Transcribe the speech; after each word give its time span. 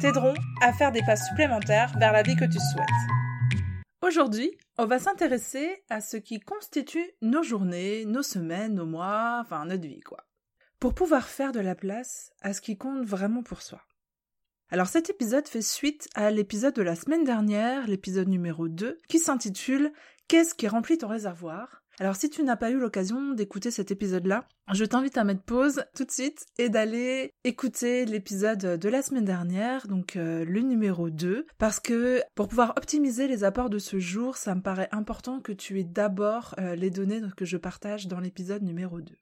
t'aideront 0.00 0.34
à 0.62 0.72
faire 0.72 0.92
des 0.92 1.02
pas 1.02 1.16
supplémentaires 1.16 1.92
vers 1.98 2.12
la 2.12 2.22
vie 2.22 2.34
que 2.34 2.46
tu 2.46 2.58
souhaites. 2.72 2.86
Aujourd'hui, 4.02 4.50
on 4.78 4.86
va 4.86 4.98
s'intéresser 4.98 5.84
à 5.90 6.00
ce 6.00 6.16
qui 6.16 6.40
constitue 6.40 7.04
nos 7.20 7.42
journées, 7.42 8.06
nos 8.06 8.22
semaines, 8.22 8.74
nos 8.74 8.86
mois, 8.86 9.40
enfin 9.42 9.66
notre 9.66 9.86
vie, 9.86 10.00
quoi. 10.00 10.24
Pour 10.78 10.94
pouvoir 10.94 11.28
faire 11.28 11.52
de 11.52 11.60
la 11.60 11.74
place 11.74 12.32
à 12.40 12.54
ce 12.54 12.62
qui 12.62 12.78
compte 12.78 13.04
vraiment 13.04 13.42
pour 13.42 13.60
soi. 13.60 13.82
Alors 14.70 14.86
cet 14.86 15.10
épisode 15.10 15.46
fait 15.46 15.62
suite 15.62 16.08
à 16.14 16.30
l'épisode 16.30 16.74
de 16.74 16.82
la 16.82 16.96
semaine 16.96 17.24
dernière, 17.24 17.86
l'épisode 17.86 18.28
numéro 18.28 18.68
2, 18.68 18.96
qui 19.08 19.18
s'intitule 19.18 19.92
Qu'est-ce 20.28 20.54
qui 20.54 20.68
remplit 20.68 20.96
ton 20.96 21.08
réservoir? 21.08 21.79
Alors 22.00 22.16
si 22.16 22.30
tu 22.30 22.42
n'as 22.42 22.56
pas 22.56 22.70
eu 22.70 22.78
l'occasion 22.78 23.34
d'écouter 23.34 23.70
cet 23.70 23.90
épisode-là, 23.90 24.48
je 24.72 24.86
t'invite 24.86 25.18
à 25.18 25.24
mettre 25.24 25.42
pause 25.42 25.84
tout 25.94 26.06
de 26.06 26.10
suite 26.10 26.46
et 26.56 26.70
d'aller 26.70 27.34
écouter 27.44 28.06
l'épisode 28.06 28.78
de 28.78 28.88
la 28.88 29.02
semaine 29.02 29.26
dernière, 29.26 29.86
donc 29.86 30.16
euh, 30.16 30.46
le 30.46 30.62
numéro 30.62 31.10
2, 31.10 31.46
parce 31.58 31.78
que 31.78 32.22
pour 32.34 32.48
pouvoir 32.48 32.72
optimiser 32.78 33.28
les 33.28 33.44
apports 33.44 33.68
de 33.68 33.78
ce 33.78 33.98
jour, 33.98 34.38
ça 34.38 34.54
me 34.54 34.62
paraît 34.62 34.88
important 34.92 35.40
que 35.40 35.52
tu 35.52 35.78
aies 35.78 35.84
d'abord 35.84 36.54
euh, 36.58 36.74
les 36.74 36.88
données 36.88 37.20
que 37.36 37.44
je 37.44 37.58
partage 37.58 38.08
dans 38.08 38.20
l'épisode 38.20 38.62
numéro 38.62 39.02
2. 39.02 39.14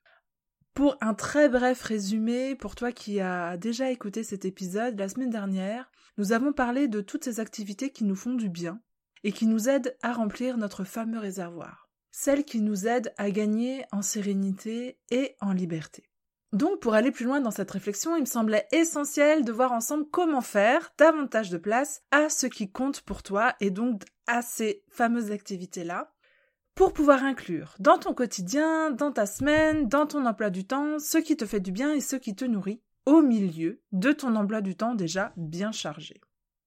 Pour 0.72 0.96
un 1.00 1.14
très 1.14 1.48
bref 1.48 1.82
résumé, 1.82 2.54
pour 2.54 2.76
toi 2.76 2.92
qui 2.92 3.18
as 3.18 3.56
déjà 3.56 3.90
écouté 3.90 4.22
cet 4.22 4.44
épisode, 4.44 4.96
la 4.96 5.08
semaine 5.08 5.30
dernière, 5.30 5.90
nous 6.16 6.30
avons 6.30 6.52
parlé 6.52 6.86
de 6.86 7.00
toutes 7.00 7.24
ces 7.24 7.40
activités 7.40 7.90
qui 7.90 8.04
nous 8.04 8.14
font 8.14 8.34
du 8.34 8.48
bien 8.48 8.80
et 9.24 9.32
qui 9.32 9.46
nous 9.46 9.68
aident 9.68 9.96
à 10.00 10.12
remplir 10.12 10.58
notre 10.58 10.84
fameux 10.84 11.18
réservoir. 11.18 11.87
Celles 12.10 12.44
qui 12.44 12.60
nous 12.60 12.86
aident 12.86 13.12
à 13.16 13.30
gagner 13.30 13.84
en 13.92 14.02
sérénité 14.02 14.98
et 15.10 15.36
en 15.40 15.52
liberté. 15.52 16.08
Donc, 16.52 16.80
pour 16.80 16.94
aller 16.94 17.10
plus 17.10 17.26
loin 17.26 17.40
dans 17.40 17.50
cette 17.50 17.70
réflexion, 17.70 18.16
il 18.16 18.20
me 18.20 18.26
semblait 18.26 18.66
essentiel 18.72 19.44
de 19.44 19.52
voir 19.52 19.72
ensemble 19.72 20.06
comment 20.10 20.40
faire 20.40 20.94
davantage 20.96 21.50
de 21.50 21.58
place 21.58 22.02
à 22.10 22.30
ce 22.30 22.46
qui 22.46 22.70
compte 22.70 23.02
pour 23.02 23.22
toi 23.22 23.54
et 23.60 23.70
donc 23.70 24.04
à 24.26 24.40
ces 24.40 24.82
fameuses 24.88 25.30
activités-là 25.30 26.12
pour 26.74 26.92
pouvoir 26.92 27.24
inclure 27.24 27.74
dans 27.80 27.98
ton 27.98 28.14
quotidien, 28.14 28.92
dans 28.92 29.10
ta 29.10 29.26
semaine, 29.26 29.88
dans 29.88 30.06
ton 30.06 30.24
emploi 30.24 30.48
du 30.48 30.64
temps, 30.64 31.00
ce 31.00 31.18
qui 31.18 31.36
te 31.36 31.44
fait 31.44 31.60
du 31.60 31.72
bien 31.72 31.92
et 31.92 32.00
ce 32.00 32.14
qui 32.14 32.36
te 32.36 32.44
nourrit, 32.44 32.80
au 33.04 33.20
milieu 33.20 33.82
de 33.90 34.12
ton 34.12 34.36
emploi 34.36 34.60
du 34.60 34.76
temps 34.76 34.94
déjà 34.94 35.32
bien 35.36 35.72
chargé. 35.72 36.20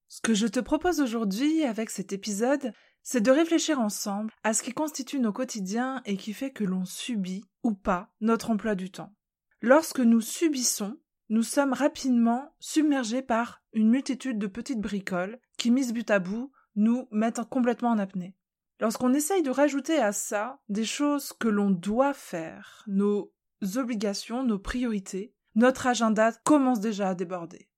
Ce 0.08 0.20
que 0.20 0.34
je 0.34 0.46
te 0.46 0.60
propose 0.60 1.00
aujourd'hui 1.00 1.64
avec 1.64 1.88
cet 1.88 2.12
épisode, 2.12 2.74
c'est 3.02 3.20
de 3.20 3.30
réfléchir 3.30 3.80
ensemble 3.80 4.32
à 4.44 4.54
ce 4.54 4.62
qui 4.62 4.72
constitue 4.72 5.18
nos 5.18 5.32
quotidiens 5.32 6.02
et 6.04 6.16
qui 6.16 6.32
fait 6.32 6.50
que 6.50 6.64
l'on 6.64 6.84
subit 6.84 7.44
ou 7.62 7.74
pas 7.74 8.12
notre 8.20 8.50
emploi 8.50 8.74
du 8.74 8.90
temps. 8.90 9.14
Lorsque 9.60 10.00
nous 10.00 10.20
subissons, 10.20 10.98
nous 11.28 11.42
sommes 11.42 11.72
rapidement 11.72 12.54
submergés 12.58 13.22
par 13.22 13.62
une 13.72 13.88
multitude 13.88 14.38
de 14.38 14.46
petites 14.46 14.80
bricoles 14.80 15.40
qui, 15.56 15.70
mises 15.70 15.92
but 15.92 16.10
à 16.10 16.18
bout, 16.18 16.52
nous 16.76 17.08
mettent 17.10 17.42
complètement 17.48 17.90
en 17.90 17.98
apnée. 17.98 18.36
Lorsqu'on 18.80 19.14
essaye 19.14 19.42
de 19.42 19.50
rajouter 19.50 19.98
à 19.98 20.12
ça 20.12 20.60
des 20.68 20.84
choses 20.84 21.32
que 21.32 21.48
l'on 21.48 21.70
doit 21.70 22.14
faire, 22.14 22.82
nos 22.88 23.32
obligations, 23.76 24.42
nos 24.42 24.58
priorités, 24.58 25.32
notre 25.54 25.86
agenda 25.86 26.32
commence 26.44 26.80
déjà 26.80 27.10
à 27.10 27.14
déborder. 27.14 27.68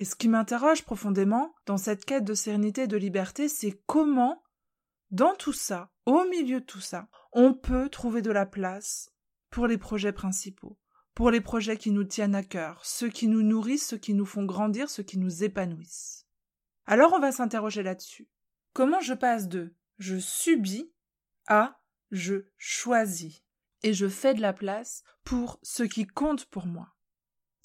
Et 0.00 0.04
ce 0.04 0.16
qui 0.16 0.28
m'interroge 0.28 0.84
profondément 0.84 1.54
dans 1.66 1.76
cette 1.78 2.04
quête 2.04 2.24
de 2.24 2.34
sérénité 2.34 2.82
et 2.82 2.86
de 2.86 2.96
liberté, 2.96 3.48
c'est 3.48 3.80
comment, 3.86 4.42
dans 5.14 5.36
tout 5.36 5.52
ça, 5.52 5.92
au 6.06 6.24
milieu 6.24 6.60
de 6.60 6.64
tout 6.66 6.80
ça, 6.80 7.08
on 7.32 7.54
peut 7.54 7.88
trouver 7.88 8.20
de 8.20 8.32
la 8.32 8.46
place 8.46 9.12
pour 9.48 9.68
les 9.68 9.78
projets 9.78 10.12
principaux, 10.12 10.76
pour 11.14 11.30
les 11.30 11.40
projets 11.40 11.76
qui 11.76 11.92
nous 11.92 12.02
tiennent 12.02 12.34
à 12.34 12.42
cœur, 12.42 12.84
ceux 12.84 13.10
qui 13.10 13.28
nous 13.28 13.42
nourrissent, 13.42 13.86
ceux 13.86 13.96
qui 13.96 14.12
nous 14.12 14.26
font 14.26 14.44
grandir, 14.44 14.90
ceux 14.90 15.04
qui 15.04 15.18
nous 15.18 15.44
épanouissent. 15.44 16.26
Alors 16.84 17.12
on 17.12 17.20
va 17.20 17.30
s'interroger 17.30 17.84
là-dessus. 17.84 18.28
Comment 18.72 18.98
je 18.98 19.14
passe 19.14 19.46
de 19.46 19.76
je 19.98 20.18
subis 20.18 20.92
à 21.46 21.80
je 22.10 22.46
choisis 22.56 23.44
et 23.84 23.94
je 23.94 24.08
fais 24.08 24.34
de 24.34 24.40
la 24.40 24.52
place 24.52 25.04
pour 25.22 25.60
ce 25.62 25.84
qui 25.84 26.08
compte 26.08 26.46
pour 26.46 26.66
moi. 26.66 26.93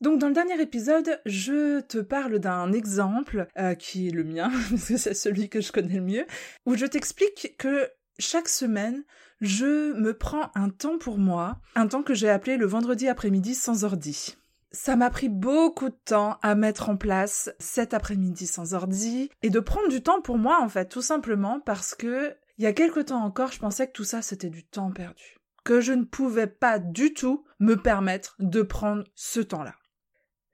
Donc 0.02 0.20
dans 0.20 0.30
le 0.30 0.34
dernier 0.34 0.62
épisode, 0.62 1.20
je 1.26 1.82
te 1.82 1.98
parle 1.98 2.40
d'un 2.40 2.72
exemple 2.72 3.48
euh, 3.58 3.76
qui 3.76 4.08
est 4.08 4.12
le 4.12 4.24
mien, 4.24 4.50
parce 4.70 4.88
que 4.88 4.98
c'est 4.98 5.14
celui 5.14 5.50
que 5.50 5.60
je 5.60 5.72
connais 5.72 5.96
le 5.96 6.02
mieux, 6.02 6.26
où 6.66 6.76
je 6.76 6.86
t'explique 6.86 7.56
que 7.58 7.90
chaque 8.18 8.48
semaine, 8.48 9.04
je 9.42 9.94
me 9.94 10.14
prends 10.14 10.52
un 10.56 10.70
temps 10.70 10.98
pour 10.98 11.18
moi, 11.18 11.60
un 11.76 11.88
temps 11.88 12.04
que 12.04 12.14
j'ai 12.14 12.30
appelé 12.30 12.58
le 12.58 12.66
vendredi 12.66 13.08
après-midi 13.08 13.56
sans 13.56 13.84
ordi. 13.84 14.38
Ça 14.72 14.96
m'a 14.96 15.10
pris 15.10 15.30
beaucoup 15.30 15.90
de 15.90 15.98
temps 16.06 16.38
à 16.44 16.56
mettre 16.56 16.90
en 16.90 16.96
place 16.96 17.50
cet 17.60 17.94
après-midi 17.94 18.46
sans 18.46 18.74
ordi 18.74 19.30
et 19.42 19.50
de 19.50 19.60
prendre 19.60 19.90
du 19.90 20.02
temps 20.02 20.22
pour 20.22 20.38
moi 20.38 20.60
en 20.62 20.70
fait, 20.70 20.86
tout 20.86 21.02
simplement 21.02 21.60
parce 21.60 21.96
que 21.96 22.36
il 22.58 22.64
y 22.64 22.68
a 22.68 22.74
quelque 22.74 23.00
temps 23.00 23.24
encore, 23.24 23.52
je 23.52 23.60
pensais 23.60 23.88
que 23.88 23.94
tout 23.94 24.04
ça 24.04 24.22
c'était 24.22 24.50
du 24.50 24.64
temps 24.64 24.92
perdu, 24.92 25.38
que 25.64 25.82
je 25.82 25.94
ne 25.94 26.04
pouvais 26.04 26.48
pas 26.48 26.78
du 26.78 27.14
tout 27.14 27.46
me 27.60 27.76
permettre 27.76 28.36
de 28.40 28.62
prendre 28.62 29.06
ce 29.16 29.40
temps-là. 29.40 29.74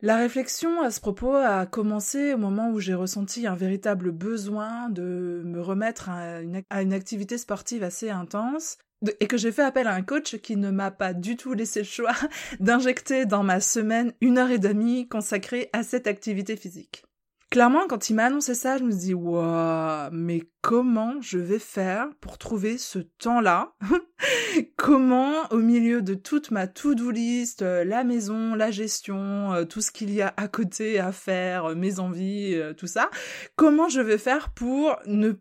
La 0.01 0.17
réflexion 0.17 0.81
à 0.81 0.91
ce 0.91 0.99
propos 0.99 1.35
a 1.35 1.65
commencé 1.65 2.33
au 2.33 2.37
moment 2.37 2.69
où 2.69 2.79
j'ai 2.81 2.93
ressenti 2.93 3.47
un 3.47 3.55
véritable 3.55 4.11
besoin 4.11 4.89
de 4.89 5.41
me 5.45 5.61
remettre 5.61 6.09
à 6.09 6.41
une, 6.41 6.93
activité 6.93 7.37
sportive 7.37 7.81
assez 7.81 8.09
intense 8.09 8.77
et 9.21 9.27
que 9.27 9.37
j'ai 9.37 9.53
fait 9.53 9.63
appel 9.63 9.87
à 9.87 9.93
un 9.93 10.01
coach 10.01 10.37
qui 10.37 10.57
ne 10.57 10.69
m'a 10.69 10.91
pas 10.91 11.13
du 11.13 11.37
tout 11.37 11.53
laissé 11.53 11.79
le 11.79 11.85
choix 11.85 12.13
d'injecter 12.59 13.25
dans 13.25 13.43
ma 13.43 13.61
semaine 13.61 14.13
une 14.19 14.37
heure 14.37 14.51
et 14.51 14.59
demie 14.59 15.07
consacrée 15.07 15.69
à 15.71 15.83
cette 15.83 16.07
activité 16.07 16.57
physique. 16.57 17.05
Clairement, 17.55 17.87
quand 17.87 18.09
il 18.09 18.15
m'a 18.15 18.25
annoncé 18.25 18.53
ça, 18.53 18.77
je 18.77 18.83
me 18.83 18.91
suis 18.91 18.99
dit, 18.99 19.13
waouh, 19.13 20.09
mais 20.11 20.41
comment 20.59 21.21
je 21.21 21.37
vais 21.37 21.57
faire 21.57 22.09
pour 22.19 22.37
trouver 22.37 22.77
ce 22.77 22.99
temps-là? 22.99 23.77
comment, 24.75 25.31
au 25.51 25.59
milieu 25.59 26.01
de 26.01 26.15
toute 26.15 26.51
ma 26.51 26.67
to-do 26.67 27.11
list, 27.11 27.61
euh, 27.61 27.85
la 27.85 28.03
maison, 28.03 28.55
la 28.55 28.71
gestion, 28.71 29.53
euh, 29.53 29.63
tout 29.63 29.79
ce 29.79 29.91
qu'il 29.91 30.13
y 30.13 30.21
a 30.21 30.33
à 30.35 30.49
côté 30.49 30.99
à 30.99 31.13
faire, 31.13 31.69
euh, 31.69 31.75
mes 31.75 32.01
envies, 32.01 32.61
tout 32.75 32.87
ça, 32.87 33.09
comment 33.55 33.87
je 33.87 34.01
vais 34.01 34.17
faire 34.17 34.49
pour 34.49 34.97
ne 35.05 35.31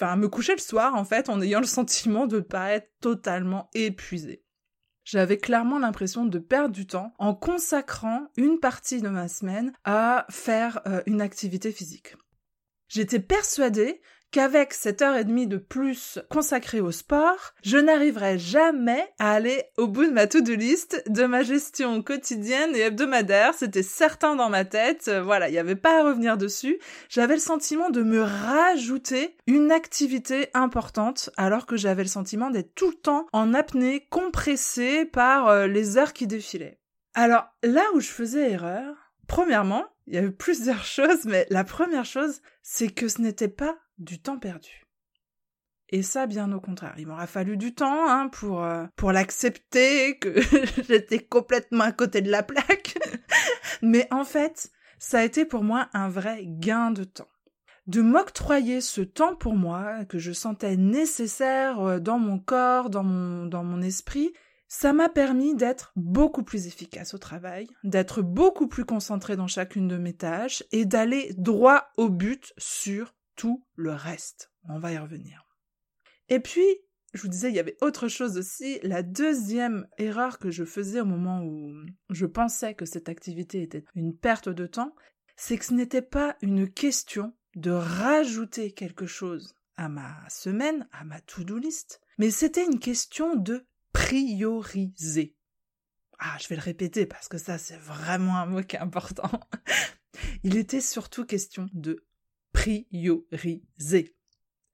enfin 0.00 0.16
me 0.16 0.28
coucher 0.28 0.52
le 0.52 0.62
soir 0.62 0.94
en 0.94 1.04
fait 1.04 1.28
en 1.28 1.38
ayant 1.42 1.60
le 1.60 1.66
sentiment 1.66 2.26
de 2.26 2.36
ne 2.36 2.40
pas 2.40 2.70
être 2.70 2.88
totalement 3.02 3.68
épuisée? 3.74 4.42
J'avais 5.10 5.38
clairement 5.38 5.78
l'impression 5.78 6.26
de 6.26 6.38
perdre 6.38 6.74
du 6.74 6.86
temps 6.86 7.14
en 7.18 7.34
consacrant 7.34 8.28
une 8.36 8.60
partie 8.60 9.00
de 9.00 9.08
ma 9.08 9.26
semaine 9.26 9.72
à 9.84 10.26
faire 10.28 10.82
euh, 10.86 11.00
une 11.06 11.22
activité 11.22 11.72
physique. 11.72 12.14
J'étais 12.88 13.18
persuadée 13.18 14.02
qu'avec 14.30 14.74
cette 14.74 15.02
heure 15.02 15.16
et 15.16 15.24
demie 15.24 15.46
de 15.46 15.56
plus 15.56 16.18
consacrée 16.30 16.80
au 16.80 16.90
sport, 16.90 17.54
je 17.62 17.78
n'arriverai 17.78 18.38
jamais 18.38 19.08
à 19.18 19.32
aller 19.32 19.64
au 19.76 19.86
bout 19.86 20.04
de 20.06 20.10
ma 20.10 20.26
to-do 20.26 20.54
list, 20.54 21.02
de 21.08 21.24
ma 21.24 21.42
gestion 21.42 22.02
quotidienne 22.02 22.74
et 22.74 22.80
hebdomadaire. 22.80 23.54
C'était 23.54 23.82
certain 23.82 24.36
dans 24.36 24.50
ma 24.50 24.64
tête. 24.64 25.08
Euh, 25.08 25.22
voilà, 25.22 25.48
il 25.48 25.52
n'y 25.52 25.58
avait 25.58 25.76
pas 25.76 26.00
à 26.00 26.04
revenir 26.04 26.36
dessus. 26.36 26.78
J'avais 27.08 27.34
le 27.34 27.40
sentiment 27.40 27.90
de 27.90 28.02
me 28.02 28.22
rajouter 28.22 29.36
une 29.46 29.72
activité 29.72 30.48
importante 30.54 31.30
alors 31.36 31.66
que 31.66 31.76
j'avais 31.76 32.02
le 32.02 32.08
sentiment 32.08 32.50
d'être 32.50 32.74
tout 32.74 32.90
le 32.90 32.96
temps 32.96 33.26
en 33.32 33.54
apnée, 33.54 34.06
compressée 34.10 35.04
par 35.04 35.48
euh, 35.48 35.66
les 35.66 35.96
heures 35.96 36.12
qui 36.12 36.26
défilaient. 36.26 36.78
Alors 37.14 37.46
là 37.62 37.82
où 37.94 38.00
je 38.00 38.08
faisais 38.08 38.50
erreur, 38.50 39.12
premièrement, 39.26 39.84
il 40.06 40.14
y 40.14 40.18
avait 40.18 40.30
plusieurs 40.30 40.84
choses, 40.84 41.24
mais 41.24 41.46
la 41.50 41.64
première 41.64 42.04
chose, 42.04 42.40
c'est 42.62 42.88
que 42.88 43.08
ce 43.08 43.20
n'était 43.20 43.48
pas 43.48 43.76
du 43.98 44.20
temps 44.20 44.38
perdu. 44.38 44.88
Et 45.90 46.02
ça, 46.02 46.26
bien 46.26 46.52
au 46.52 46.60
contraire, 46.60 46.94
il 46.98 47.06
m'aura 47.06 47.26
fallu 47.26 47.56
du 47.56 47.74
temps 47.74 48.08
hein, 48.08 48.28
pour 48.28 48.62
euh, 48.62 48.84
pour 48.96 49.12
l'accepter 49.12 50.18
que 50.18 50.34
j'étais 50.88 51.20
complètement 51.20 51.84
à 51.84 51.92
côté 51.92 52.20
de 52.20 52.30
la 52.30 52.42
plaque. 52.42 52.98
Mais 53.82 54.06
en 54.10 54.24
fait, 54.24 54.70
ça 54.98 55.20
a 55.20 55.24
été 55.24 55.46
pour 55.46 55.64
moi 55.64 55.88
un 55.94 56.08
vrai 56.08 56.42
gain 56.44 56.90
de 56.90 57.04
temps. 57.04 57.28
De 57.86 58.02
m'octroyer 58.02 58.82
ce 58.82 59.00
temps 59.00 59.34
pour 59.34 59.54
moi 59.54 60.04
que 60.04 60.18
je 60.18 60.32
sentais 60.32 60.76
nécessaire 60.76 61.80
euh, 61.80 61.98
dans 62.00 62.18
mon 62.18 62.38
corps, 62.38 62.90
dans 62.90 63.04
mon 63.04 63.46
dans 63.46 63.64
mon 63.64 63.80
esprit, 63.80 64.32
Ça 64.70 64.92
m'a 64.92 65.08
permis 65.08 65.54
d'être 65.54 65.92
beaucoup 65.96 66.42
plus 66.42 66.66
efficace 66.66 67.14
au 67.14 67.18
travail, 67.18 67.66
d'être 67.84 68.20
beaucoup 68.20 68.68
plus 68.68 68.84
concentré 68.84 69.36
dans 69.36 69.46
chacune 69.46 69.88
de 69.88 69.96
mes 69.96 70.12
tâches 70.12 70.62
et 70.70 70.84
d'aller 70.84 71.32
droit 71.38 71.88
au 71.96 72.10
but 72.10 72.52
sur 72.58 73.14
tout 73.38 73.64
le 73.76 73.92
reste. 73.92 74.52
On 74.68 74.78
va 74.78 74.92
y 74.92 74.98
revenir. 74.98 75.46
Et 76.28 76.40
puis, 76.40 76.66
je 77.14 77.22
vous 77.22 77.28
disais, 77.28 77.48
il 77.48 77.54
y 77.54 77.60
avait 77.60 77.78
autre 77.80 78.08
chose 78.08 78.36
aussi. 78.36 78.80
La 78.82 79.02
deuxième 79.02 79.86
erreur 79.96 80.38
que 80.38 80.50
je 80.50 80.64
faisais 80.64 81.00
au 81.00 81.06
moment 81.06 81.42
où 81.42 81.72
je 82.10 82.26
pensais 82.26 82.74
que 82.74 82.84
cette 82.84 83.08
activité 83.08 83.62
était 83.62 83.84
une 83.94 84.14
perte 84.14 84.50
de 84.50 84.66
temps, 84.66 84.94
c'est 85.36 85.56
que 85.56 85.64
ce 85.64 85.72
n'était 85.72 86.02
pas 86.02 86.36
une 86.42 86.68
question 86.68 87.32
de 87.54 87.70
rajouter 87.70 88.72
quelque 88.72 89.06
chose 89.06 89.54
à 89.76 89.88
ma 89.88 90.28
semaine, 90.28 90.88
à 90.92 91.04
ma 91.04 91.20
to-do 91.20 91.56
list, 91.56 92.00
mais 92.18 92.30
c'était 92.30 92.66
une 92.66 92.80
question 92.80 93.36
de 93.36 93.64
prioriser. 93.92 95.36
Ah, 96.18 96.36
je 96.40 96.48
vais 96.48 96.56
le 96.56 96.62
répéter 96.62 97.06
parce 97.06 97.28
que 97.28 97.38
ça, 97.38 97.56
c'est 97.56 97.78
vraiment 97.78 98.36
un 98.36 98.46
mot 98.46 98.62
qui 98.62 98.74
est 98.74 98.80
important. 98.80 99.30
Il 100.42 100.56
était 100.56 100.80
surtout 100.80 101.24
question 101.24 101.68
de 101.72 102.04
prioriser. 102.52 104.16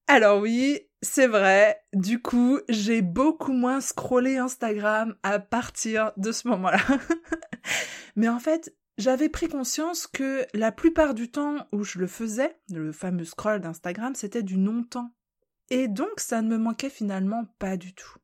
Alors 0.07 0.41
oui, 0.41 0.81
c'est 1.03 1.27
vrai, 1.27 1.83
du 1.93 2.21
coup, 2.21 2.61
j'ai 2.69 3.03
beaucoup 3.03 3.53
moins 3.53 3.81
scrollé 3.81 4.37
Instagram 4.37 5.15
à 5.23 5.39
partir 5.39 6.13
de 6.17 6.33
ce 6.33 6.49
moment-là. 6.49 6.79
Mais 8.17 8.29
en 8.29 8.39
fait, 8.39 8.75
j'avais 8.97 9.29
pris 9.29 9.49
conscience 9.49 10.07
que 10.07 10.47
la 10.55 10.73
plupart 10.73 11.15
du 11.15 11.31
temps 11.31 11.67
où 11.73 11.85
je 11.85 11.99
le 11.99 12.07
faisais, 12.07 12.57
le 12.71 12.93
fameux 12.93 13.25
scroll 13.25 13.61
d'Instagram, 13.61 14.15
c'était 14.15 14.43
du 14.43 14.57
non-temps. 14.57 15.11
Et 15.71 15.89
donc, 15.89 16.21
ça 16.21 16.43
ne 16.43 16.49
me 16.49 16.59
manquait 16.59 16.91
finalement 16.91 17.47
pas 17.59 17.77
du 17.77 17.95
tout. 17.95 18.19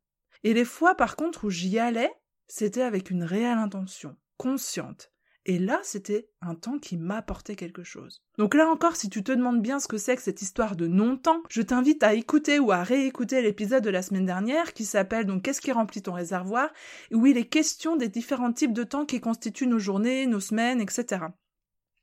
Et 0.44 0.54
les 0.54 0.64
fois, 0.64 0.94
par 0.94 1.16
contre, 1.16 1.44
où 1.44 1.50
j'y 1.50 1.78
allais, 1.78 2.12
c'était 2.46 2.82
avec 2.82 3.10
une 3.10 3.24
réelle 3.24 3.58
intention, 3.58 4.16
consciente. 4.36 5.09
Et 5.46 5.58
là, 5.58 5.80
c'était 5.82 6.28
un 6.42 6.54
temps 6.54 6.78
qui 6.78 6.98
m'apportait 6.98 7.56
quelque 7.56 7.82
chose. 7.82 8.22
Donc 8.36 8.54
là 8.54 8.68
encore, 8.68 8.96
si 8.96 9.08
tu 9.08 9.22
te 9.22 9.32
demandes 9.32 9.62
bien 9.62 9.80
ce 9.80 9.88
que 9.88 9.96
c'est 9.96 10.16
que 10.16 10.22
cette 10.22 10.42
histoire 10.42 10.76
de 10.76 10.86
non-temps, 10.86 11.42
je 11.48 11.62
t'invite 11.62 12.02
à 12.02 12.12
écouter 12.12 12.58
ou 12.58 12.72
à 12.72 12.82
réécouter 12.82 13.40
l'épisode 13.40 13.82
de 13.82 13.90
la 13.90 14.02
semaine 14.02 14.26
dernière 14.26 14.74
qui 14.74 14.84
s'appelle 14.84 15.24
donc 15.24 15.42
Qu'est-ce 15.42 15.62
qui 15.62 15.72
remplit 15.72 16.02
ton 16.02 16.12
réservoir? 16.12 16.70
où 17.12 17.26
il 17.26 17.38
est 17.38 17.46
question 17.46 17.96
des 17.96 18.08
différents 18.08 18.52
types 18.52 18.74
de 18.74 18.84
temps 18.84 19.06
qui 19.06 19.20
constituent 19.20 19.66
nos 19.66 19.78
journées, 19.78 20.26
nos 20.26 20.40
semaines, 20.40 20.80
etc. 20.80 21.26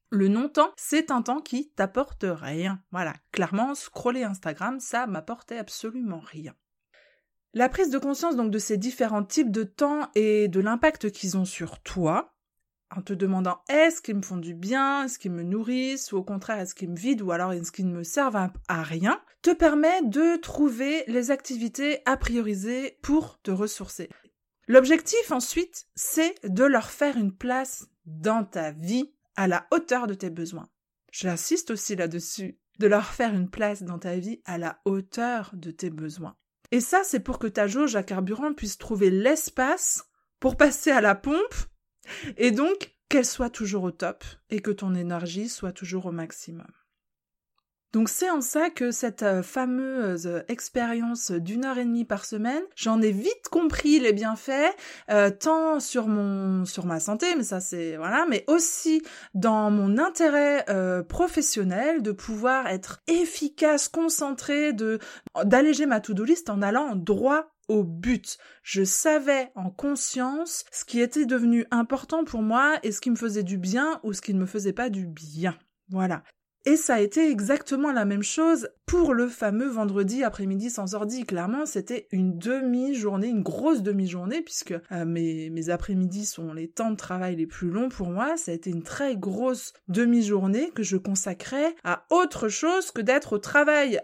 Le 0.10 0.30
non-temps, 0.30 0.72
c'est 0.78 1.12
un 1.12 1.22
temps 1.22 1.42
qui 1.42 1.70
t'apporte 1.70 2.26
rien. 2.28 2.82
Voilà, 2.92 3.14
clairement, 3.32 3.76
scroller 3.76 4.24
Instagram, 4.24 4.80
ça 4.80 5.06
m'apportait 5.06 5.58
absolument 5.58 6.22
rien. 6.24 6.56
La 7.54 7.70
prise 7.70 7.90
de 7.90 7.98
conscience 7.98 8.36
donc 8.36 8.52
de 8.52 8.60
ces 8.60 8.78
différents 8.78 9.24
types 9.24 9.52
de 9.52 9.64
temps 9.64 10.10
et 10.16 10.48
de 10.48 10.60
l'impact 10.60 11.12
qu'ils 11.12 11.38
ont 11.38 11.46
sur 11.46 11.80
toi, 11.82 12.37
en 12.96 13.02
te 13.02 13.14
demandant 13.14 13.60
est-ce 13.70 14.02
qu'ils 14.02 14.16
me 14.16 14.22
font 14.22 14.38
du 14.38 14.54
bien, 14.54 15.04
est-ce 15.04 15.20
qu'ils 15.20 15.32
me 15.32 15.44
nourrissent, 15.44 16.12
ou 16.12 16.18
au 16.18 16.24
contraire 16.24 16.60
est-ce 16.60 16.76
qu'ils 16.76 16.90
me 16.90 16.96
vident, 16.96 17.26
ou 17.26 17.32
alors 17.32 17.54
est-ce 17.54 17.72
qu'ils 17.72 17.88
ne 17.88 17.98
me 17.98 18.04
servent 18.04 18.50
à 18.68 18.84
rien, 18.84 19.22
te 19.42 19.52
permet 19.52 20.02
de 20.04 20.38
trouver 20.38 21.04
les 21.08 21.32
activités 21.32 22.00
à 22.06 22.18
prioriser 22.18 22.98
pour 23.02 23.40
te 23.42 23.52
ressourcer. 23.52 24.10
L'objectif 24.68 25.32
ensuite, 25.32 25.88
c'est 25.96 26.36
de 26.44 26.64
leur 26.64 26.90
faire 26.90 27.18
une 27.18 27.36
place 27.36 27.88
dans 28.06 28.44
ta 28.44 28.72
vie 28.72 29.14
à 29.36 29.48
la 29.48 29.68
hauteur 29.72 30.08
de 30.08 30.14
tes 30.14 30.30
besoins. 30.30 30.68
J'insiste 31.12 31.72
aussi 31.72 31.96
là-dessus, 31.96 32.58
de 32.80 32.88
leur 32.88 33.06
faire 33.06 33.34
une 33.34 33.50
place 33.50 33.84
dans 33.84 34.00
ta 34.00 34.18
vie 34.18 34.42
à 34.46 34.58
la 34.58 34.80
hauteur 34.86 35.52
de 35.54 35.72
tes 35.72 35.90
besoins. 35.90 36.36
Et 36.72 36.82
ça, 36.82 37.02
c'est 37.04 37.22
pour 37.22 37.40
que 37.40 37.48
ta 37.48 37.68
jauge 37.68 37.96
à 37.96 38.04
carburant 38.04 38.54
puisse 38.54 38.78
trouver 38.78 39.10
l'espace 39.10 40.04
pour 40.40 40.58
passer 40.58 40.92
à 40.92 41.02
la 41.02 41.16
pompe 41.16 41.56
et 42.38 42.52
donc, 42.52 42.94
qu'elle 43.10 43.26
soit 43.26 43.50
toujours 43.50 43.84
au 43.84 43.92
top 43.92 44.24
et 44.50 44.60
que 44.60 44.72
ton 44.72 44.96
énergie 44.96 45.50
soit 45.50 45.72
toujours 45.72 46.08
au 46.08 46.12
maximum. 46.12 46.68
Donc 47.94 48.10
c'est 48.10 48.30
en 48.30 48.42
ça 48.42 48.70
que 48.70 48.92
cette 48.92 49.24
euh, 49.24 49.42
fameuse 49.42 50.44
expérience 50.50 51.32
d'une 51.32 51.64
heure 51.64 51.78
et 51.78 51.86
demie 51.86 52.04
par 52.04 52.26
semaine, 52.26 52.62
j'en 52.76 53.02
ai 53.02 53.12
vite 53.12 53.48
compris 53.50 54.00
les 54.00 54.12
bienfaits, 54.12 54.76
euh, 55.10 55.30
tant 55.32 55.80
sur 55.80 56.08
mon 56.08 56.66
sur 56.66 56.86
ma 56.86 57.00
santé, 57.00 57.28
mais 57.38 57.44
ça 57.44 57.62
c'est 57.62 57.96
voilà, 57.96 58.26
mais 58.30 58.44
aussi 58.48 59.02
dans 59.34 59.72
mon 59.72 59.98
intérêt 59.98 60.66
euh, 60.70 61.02
professionnel 61.02 62.02
de 62.02 62.12
pouvoir 62.12 62.68
être 62.68 63.00
efficace, 63.08 63.88
concentré, 63.88 64.74
de 64.74 65.00
d'alléger 65.46 65.86
ma 65.86 66.02
to-do 66.02 66.26
list 66.26 66.50
en 66.50 66.62
allant 66.62 66.94
droit 66.96 67.57
au 67.68 67.84
but. 67.84 68.38
Je 68.64 68.84
savais 68.84 69.52
en 69.56 69.70
conscience 69.70 70.66
ce 70.72 70.86
qui 70.86 71.00
était 71.00 71.26
devenu 71.26 71.66
important 71.72 72.24
pour 72.24 72.42
moi 72.42 72.80
et 72.84 72.92
ce 72.92 73.02
qui 73.02 73.12
me 73.12 73.16
faisait 73.16 73.44
du 73.44 73.58
bien 73.58 74.00
ou 74.04 74.14
ce 74.14 74.22
qui 74.22 74.34
ne 74.34 74.40
me 74.40 74.46
faisait 74.46 74.74
pas 74.74 74.90
du 74.90 75.06
bien. 75.06 75.58
Voilà. 75.90 76.24
Et 76.68 76.76
ça 76.76 76.96
a 76.96 77.00
été 77.00 77.32
exactement 77.32 77.94
la 77.94 78.04
même 78.04 78.24
chose 78.24 78.68
pour 78.86 79.14
le 79.14 79.30
fameux 79.30 79.70
vendredi 79.70 80.26
après-midi 80.26 80.70
sans 80.70 80.96
ordi. 80.96 81.24
Clairement, 81.24 81.66
c'était 81.66 82.10
une 82.12 82.38
demi-journée, 82.38 83.30
une 83.30 83.42
grosse 83.42 83.84
demi-journée, 83.84 84.42
puisque 84.42 84.74
euh, 84.92 85.06
mes, 85.06 85.50
mes 85.50 85.70
après-midi 85.70 86.26
sont 86.26 86.52
les 86.52 86.68
temps 86.68 86.92
de 86.92 86.98
travail 86.98 87.38
les 87.38 87.48
plus 87.48 87.70
longs 87.70 87.88
pour 87.88 88.10
moi. 88.10 88.36
Ça 88.36 88.52
a 88.52 88.56
été 88.56 88.70
une 88.70 88.84
très 88.84 89.16
grosse 89.16 89.72
demi-journée 89.88 90.72
que 90.72 90.84
je 90.84 90.98
consacrais 90.98 91.74
à 91.86 92.06
autre 92.10 92.50
chose 92.50 92.92
que 92.92 93.02
d'être 93.02 93.32
au 93.32 93.40
travail 93.40 94.02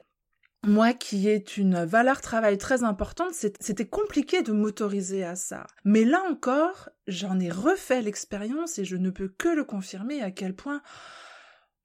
moi 0.65 0.93
qui 0.93 1.27
est 1.27 1.57
une 1.57 1.83
valeur 1.83 2.21
travail 2.21 2.57
très 2.57 2.83
importante, 2.83 3.33
c'était 3.33 3.87
compliqué 3.87 4.41
de 4.41 4.51
m'autoriser 4.51 5.23
à 5.23 5.35
ça. 5.35 5.67
Mais 5.83 6.05
là 6.05 6.23
encore, 6.29 6.89
j'en 7.07 7.39
ai 7.39 7.49
refait 7.49 8.01
l'expérience 8.01 8.79
et 8.79 8.85
je 8.85 8.95
ne 8.95 9.09
peux 9.09 9.27
que 9.27 9.49
le 9.49 9.63
confirmer 9.63 10.21
à 10.21 10.31
quel 10.31 10.55
point 10.55 10.81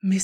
mais 0.02 0.19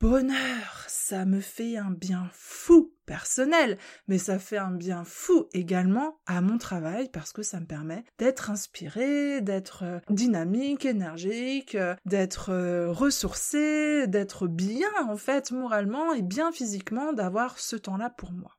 bonheur, 0.00 0.84
ça 0.88 1.24
me 1.24 1.40
fait 1.40 1.76
un 1.76 1.90
bien 1.90 2.28
fou 2.32 2.92
personnel, 3.06 3.78
mais 4.08 4.18
ça 4.18 4.38
fait 4.38 4.58
un 4.58 4.72
bien 4.72 5.04
fou 5.04 5.46
également 5.52 6.18
à 6.26 6.40
mon 6.40 6.58
travail 6.58 7.08
parce 7.12 7.32
que 7.32 7.42
ça 7.42 7.60
me 7.60 7.66
permet 7.66 8.04
d'être 8.18 8.50
inspiré, 8.50 9.40
d'être 9.40 9.84
euh, 9.84 10.00
dynamique, 10.10 10.84
énergique, 10.84 11.76
euh, 11.76 11.94
d'être 12.04 12.50
euh, 12.50 12.90
ressourcé, 12.90 14.06
d'être 14.08 14.48
bien 14.48 14.90
en 15.08 15.16
fait 15.16 15.52
moralement 15.52 16.12
et 16.12 16.22
bien 16.22 16.52
physiquement, 16.52 17.12
d'avoir 17.12 17.58
ce 17.58 17.76
temps-là 17.76 18.10
pour 18.10 18.32
moi. 18.32 18.56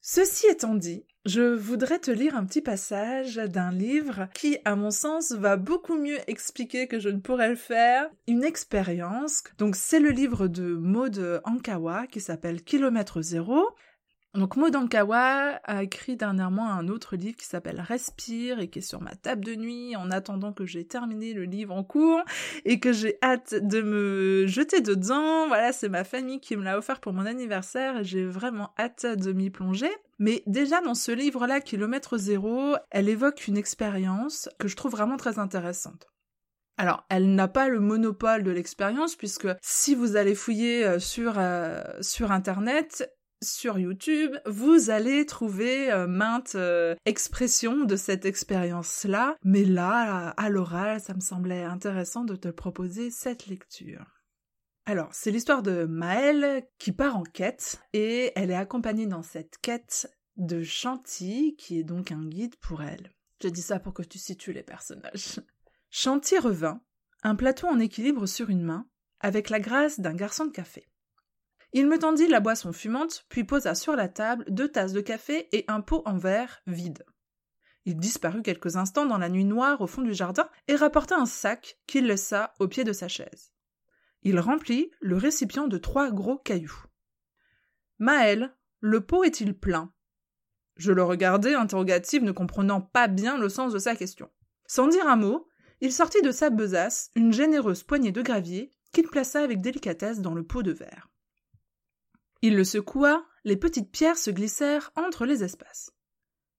Ceci 0.00 0.46
étant 0.46 0.74
dit, 0.74 1.04
je 1.28 1.42
voudrais 1.42 1.98
te 1.98 2.10
lire 2.10 2.34
un 2.36 2.46
petit 2.46 2.62
passage 2.62 3.36
d'un 3.36 3.70
livre 3.70 4.28
qui, 4.32 4.56
à 4.64 4.76
mon 4.76 4.90
sens, 4.90 5.32
va 5.32 5.56
beaucoup 5.58 5.96
mieux 5.96 6.18
expliquer 6.26 6.88
que 6.88 6.98
je 6.98 7.10
ne 7.10 7.20
pourrais 7.20 7.50
le 7.50 7.56
faire. 7.56 8.08
Une 8.26 8.44
expérience. 8.44 9.44
Donc, 9.58 9.76
c'est 9.76 10.00
le 10.00 10.08
livre 10.08 10.48
de 10.48 10.74
Maud 10.74 11.42
Ankawa 11.44 12.06
qui 12.06 12.20
s'appelle 12.20 12.62
Kilomètre 12.62 13.20
Zéro. 13.20 13.62
Donc 14.38 14.56
Maud 14.56 14.76
Ankawa 14.76 15.58
a 15.64 15.82
écrit 15.82 16.16
dernièrement 16.16 16.70
un 16.70 16.86
autre 16.86 17.16
livre 17.16 17.36
qui 17.36 17.44
s'appelle 17.44 17.80
Respire 17.80 18.60
et 18.60 18.68
qui 18.68 18.78
est 18.78 18.82
sur 18.82 19.00
ma 19.00 19.16
table 19.16 19.44
de 19.44 19.56
nuit 19.56 19.96
en 19.96 20.12
attendant 20.12 20.52
que 20.52 20.64
j'ai 20.64 20.84
terminé 20.84 21.32
le 21.32 21.42
livre 21.42 21.74
en 21.74 21.82
cours 21.82 22.20
et 22.64 22.78
que 22.78 22.92
j'ai 22.92 23.18
hâte 23.20 23.54
de 23.54 23.82
me 23.82 24.46
jeter 24.46 24.80
dedans. 24.80 25.48
Voilà, 25.48 25.72
c'est 25.72 25.88
ma 25.88 26.04
famille 26.04 26.38
qui 26.38 26.56
me 26.56 26.62
l'a 26.62 26.78
offert 26.78 27.00
pour 27.00 27.12
mon 27.12 27.26
anniversaire 27.26 27.98
et 27.98 28.04
j'ai 28.04 28.24
vraiment 28.24 28.70
hâte 28.78 29.06
de 29.06 29.32
m'y 29.32 29.50
plonger. 29.50 29.90
Mais 30.20 30.44
déjà 30.46 30.80
dans 30.82 30.94
ce 30.94 31.10
livre-là, 31.10 31.60
Kilomètre 31.60 32.16
Zéro, 32.16 32.76
elle 32.92 33.08
évoque 33.08 33.48
une 33.48 33.56
expérience 33.56 34.48
que 34.60 34.68
je 34.68 34.76
trouve 34.76 34.92
vraiment 34.92 35.16
très 35.16 35.40
intéressante. 35.40 36.06
Alors, 36.80 37.04
elle 37.10 37.34
n'a 37.34 37.48
pas 37.48 37.68
le 37.68 37.80
monopole 37.80 38.44
de 38.44 38.52
l'expérience 38.52 39.16
puisque 39.16 39.48
si 39.60 39.96
vous 39.96 40.14
allez 40.14 40.36
fouiller 40.36 40.84
euh, 40.84 41.00
sur 41.00 41.34
euh, 41.36 41.82
sur 42.00 42.30
internet, 42.30 43.10
sur 43.42 43.78
YouTube, 43.78 44.36
vous 44.46 44.90
allez 44.90 45.26
trouver 45.26 45.90
euh, 45.92 46.06
maintes 46.06 46.56
expressions 47.04 47.84
de 47.84 47.96
cette 47.96 48.24
expérience-là, 48.24 49.36
mais 49.44 49.64
là, 49.64 50.30
à 50.30 50.48
l'oral, 50.48 51.00
ça 51.00 51.14
me 51.14 51.20
semblait 51.20 51.62
intéressant 51.62 52.24
de 52.24 52.36
te 52.36 52.48
proposer 52.48 53.10
cette 53.10 53.46
lecture. 53.46 54.04
Alors, 54.88 55.10
c'est 55.12 55.30
l'histoire 55.30 55.62
de 55.62 55.84
Maëlle 55.84 56.66
qui 56.78 56.92
part 56.92 57.16
en 57.16 57.22
quête 57.22 57.78
et 57.92 58.32
elle 58.36 58.50
est 58.50 58.54
accompagnée 58.54 59.06
dans 59.06 59.22
cette 59.22 59.58
quête 59.60 60.10
de 60.38 60.62
Chanty 60.62 61.56
qui 61.58 61.78
est 61.78 61.84
donc 61.84 62.10
un 62.10 62.24
guide 62.24 62.56
pour 62.56 62.82
elle. 62.82 63.12
Je 63.42 63.48
dis 63.48 63.60
ça 63.60 63.80
pour 63.80 63.92
que 63.92 64.02
tu 64.02 64.18
situes 64.18 64.54
les 64.54 64.62
personnages. 64.62 65.40
Chanty 65.90 66.38
revint, 66.38 66.80
un 67.22 67.34
plateau 67.34 67.66
en 67.66 67.78
équilibre 67.78 68.24
sur 68.24 68.48
une 68.48 68.62
main, 68.62 68.88
avec 69.20 69.50
la 69.50 69.60
grâce 69.60 70.00
d'un 70.00 70.14
garçon 70.14 70.46
de 70.46 70.52
café. 70.52 70.88
Il 71.72 71.86
me 71.86 71.98
tendit 71.98 72.28
la 72.28 72.40
boisson 72.40 72.72
fumante, 72.72 73.26
puis 73.28 73.44
posa 73.44 73.74
sur 73.74 73.94
la 73.94 74.08
table 74.08 74.44
deux 74.48 74.68
tasses 74.68 74.92
de 74.92 75.00
café 75.00 75.48
et 75.52 75.64
un 75.68 75.80
pot 75.80 76.02
en 76.06 76.16
verre 76.16 76.62
vide. 76.66 77.04
Il 77.84 77.96
disparut 77.96 78.42
quelques 78.42 78.76
instants 78.76 79.06
dans 79.06 79.18
la 79.18 79.28
nuit 79.28 79.44
noire 79.44 79.80
au 79.80 79.86
fond 79.86 80.02
du 80.02 80.14
jardin 80.14 80.48
et 80.66 80.76
rapporta 80.76 81.16
un 81.16 81.26
sac 81.26 81.78
qu'il 81.86 82.06
laissa 82.06 82.54
au 82.58 82.68
pied 82.68 82.84
de 82.84 82.92
sa 82.92 83.08
chaise. 83.08 83.52
Il 84.22 84.40
remplit 84.40 84.90
le 85.00 85.16
récipient 85.16 85.68
de 85.68 85.78
trois 85.78 86.10
gros 86.10 86.38
cailloux. 86.38 86.84
Maël, 87.98 88.54
le 88.80 89.00
pot 89.00 89.24
est-il 89.24 89.56
plein? 89.56 89.92
Je 90.76 90.92
le 90.92 91.02
regardais, 91.02 91.54
interrogative, 91.54 92.22
ne 92.22 92.32
comprenant 92.32 92.80
pas 92.80 93.08
bien 93.08 93.36
le 93.36 93.48
sens 93.48 93.72
de 93.72 93.78
sa 93.78 93.96
question. 93.96 94.30
Sans 94.66 94.86
dire 94.86 95.08
un 95.08 95.16
mot, 95.16 95.48
il 95.80 95.92
sortit 95.92 96.22
de 96.22 96.30
sa 96.30 96.50
besace 96.50 97.10
une 97.14 97.32
généreuse 97.32 97.82
poignée 97.82 98.12
de 98.12 98.22
gravier 98.22 98.74
qu'il 98.92 99.08
plaça 99.08 99.42
avec 99.42 99.60
délicatesse 99.60 100.20
dans 100.20 100.34
le 100.34 100.44
pot 100.44 100.62
de 100.62 100.72
verre. 100.72 101.08
Il 102.42 102.56
le 102.56 102.64
secoua, 102.64 103.26
les 103.44 103.56
petites 103.56 103.90
pierres 103.90 104.18
se 104.18 104.30
glissèrent 104.30 104.92
entre 104.94 105.26
les 105.26 105.42
espaces. 105.42 105.90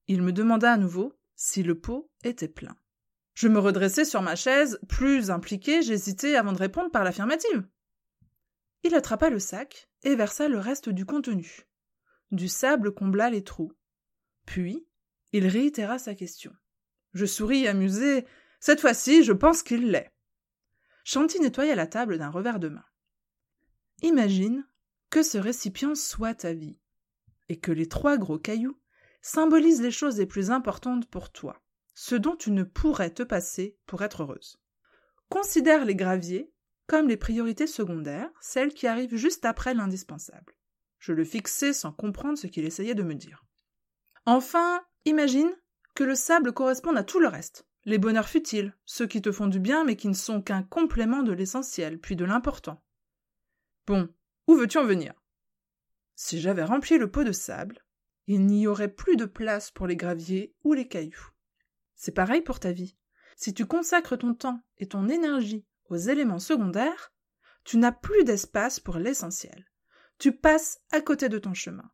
Il 0.07 0.21
me 0.21 0.33
demanda 0.33 0.73
à 0.73 0.77
nouveau 0.77 1.13
si 1.35 1.63
le 1.63 1.79
pot 1.79 2.11
était 2.23 2.47
plein. 2.47 2.75
Je 3.33 3.47
me 3.47 3.59
redressai 3.59 4.03
sur 4.03 4.21
ma 4.21 4.35
chaise, 4.35 4.79
plus 4.89 5.31
impliqué, 5.31 5.81
j'hésitais 5.81 6.35
avant 6.35 6.51
de 6.51 6.57
répondre 6.57 6.91
par 6.91 7.05
l'affirmative. 7.05 7.65
Il 8.83 8.95
attrapa 8.95 9.29
le 9.29 9.39
sac 9.39 9.89
et 10.03 10.15
versa 10.15 10.49
le 10.49 10.59
reste 10.59 10.89
du 10.89 11.05
contenu. 11.05 11.67
Du 12.31 12.47
sable 12.47 12.93
combla 12.93 13.29
les 13.29 13.43
trous. 13.43 13.71
Puis, 14.45 14.85
il 15.31 15.47
réitéra 15.47 15.99
sa 15.99 16.15
question. 16.15 16.53
Je 17.13 17.25
souris 17.25 17.67
amusé. 17.67 18.25
Cette 18.59 18.81
fois-ci, 18.81 19.23
je 19.23 19.33
pense 19.33 19.63
qu'il 19.63 19.91
l'est. 19.91 20.11
Chanty 21.03 21.39
nettoya 21.39 21.75
la 21.75 21.87
table 21.87 22.17
d'un 22.17 22.29
revers 22.29 22.59
de 22.59 22.69
main. 22.69 22.85
Imagine 24.01 24.67
que 25.09 25.23
ce 25.23 25.37
récipient 25.37 25.95
soit 25.95 26.35
ta 26.35 26.53
vie, 26.53 26.77
et 27.47 27.59
que 27.59 27.71
les 27.71 27.87
trois 27.87 28.17
gros 28.17 28.39
cailloux 28.39 28.79
symbolisent 29.21 29.81
les 29.81 29.91
choses 29.91 30.17
les 30.17 30.25
plus 30.25 30.51
importantes 30.51 31.09
pour 31.09 31.31
toi 31.31 31.61
ce 32.01 32.15
dont 32.15 32.37
tu 32.37 32.51
ne 32.51 32.63
pourrais 32.63 33.09
te 33.09 33.23
passer 33.23 33.77
pour 33.85 34.03
être 34.03 34.23
heureuse. 34.23 34.57
Considère 35.27 35.83
les 35.83 35.95
graviers 35.95 36.49
comme 36.87 37.09
les 37.09 37.17
priorités 37.17 37.67
secondaires, 37.67 38.31
celles 38.39 38.73
qui 38.73 38.87
arrivent 38.87 39.17
juste 39.17 39.43
après 39.43 39.73
l'indispensable. 39.73 40.55
Je 40.97 41.11
le 41.11 41.25
fixais 41.25 41.73
sans 41.73 41.91
comprendre 41.91 42.37
ce 42.37 42.47
qu'il 42.47 42.63
essayait 42.63 42.95
de 42.95 43.03
me 43.03 43.15
dire. 43.15 43.43
Enfin, 44.25 44.81
imagine 45.03 45.53
que 45.93 46.05
le 46.05 46.15
sable 46.15 46.53
corresponde 46.53 46.97
à 46.97 47.03
tout 47.03 47.19
le 47.19 47.27
reste. 47.27 47.67
Les 47.83 47.97
bonheurs 47.97 48.29
futiles, 48.29 48.77
ceux 48.85 49.05
qui 49.05 49.21
te 49.21 49.33
font 49.33 49.47
du 49.47 49.59
bien 49.59 49.83
mais 49.83 49.97
qui 49.97 50.07
ne 50.07 50.13
sont 50.13 50.41
qu'un 50.41 50.63
complément 50.63 51.21
de 51.21 51.33
l'essentiel, 51.33 51.99
puis 51.99 52.15
de 52.15 52.23
l'important. 52.23 52.81
Bon, 53.87 54.07
où 54.49 54.55
veux-tu 54.55 54.79
en 54.79 54.83
venir? 54.83 55.13
Si 56.15 56.41
j'avais 56.41 56.63
rempli 56.63 56.97
le 56.97 57.11
pot 57.11 57.23
de 57.23 57.31
sable, 57.31 57.85
il 58.25 58.47
n'y 58.47 58.65
aurait 58.65 58.91
plus 58.91 59.15
de 59.15 59.25
place 59.25 59.69
pour 59.69 59.85
les 59.85 59.95
graviers 59.95 60.55
ou 60.63 60.73
les 60.73 60.87
cailloux. 60.87 61.29
C'est 61.93 62.15
pareil 62.15 62.41
pour 62.41 62.59
ta 62.59 62.71
vie. 62.71 62.97
Si 63.35 63.53
tu 63.53 63.67
consacres 63.67 64.17
ton 64.17 64.33
temps 64.33 64.59
et 64.79 64.87
ton 64.87 65.07
énergie 65.07 65.67
aux 65.85 65.97
éléments 65.97 66.39
secondaires, 66.39 67.13
tu 67.63 67.77
n'as 67.77 67.91
plus 67.91 68.23
d'espace 68.23 68.79
pour 68.79 68.97
l'essentiel. 68.97 69.67
Tu 70.17 70.31
passes 70.35 70.81
à 70.91 70.99
côté 70.99 71.29
de 71.29 71.37
ton 71.37 71.53
chemin. 71.53 71.91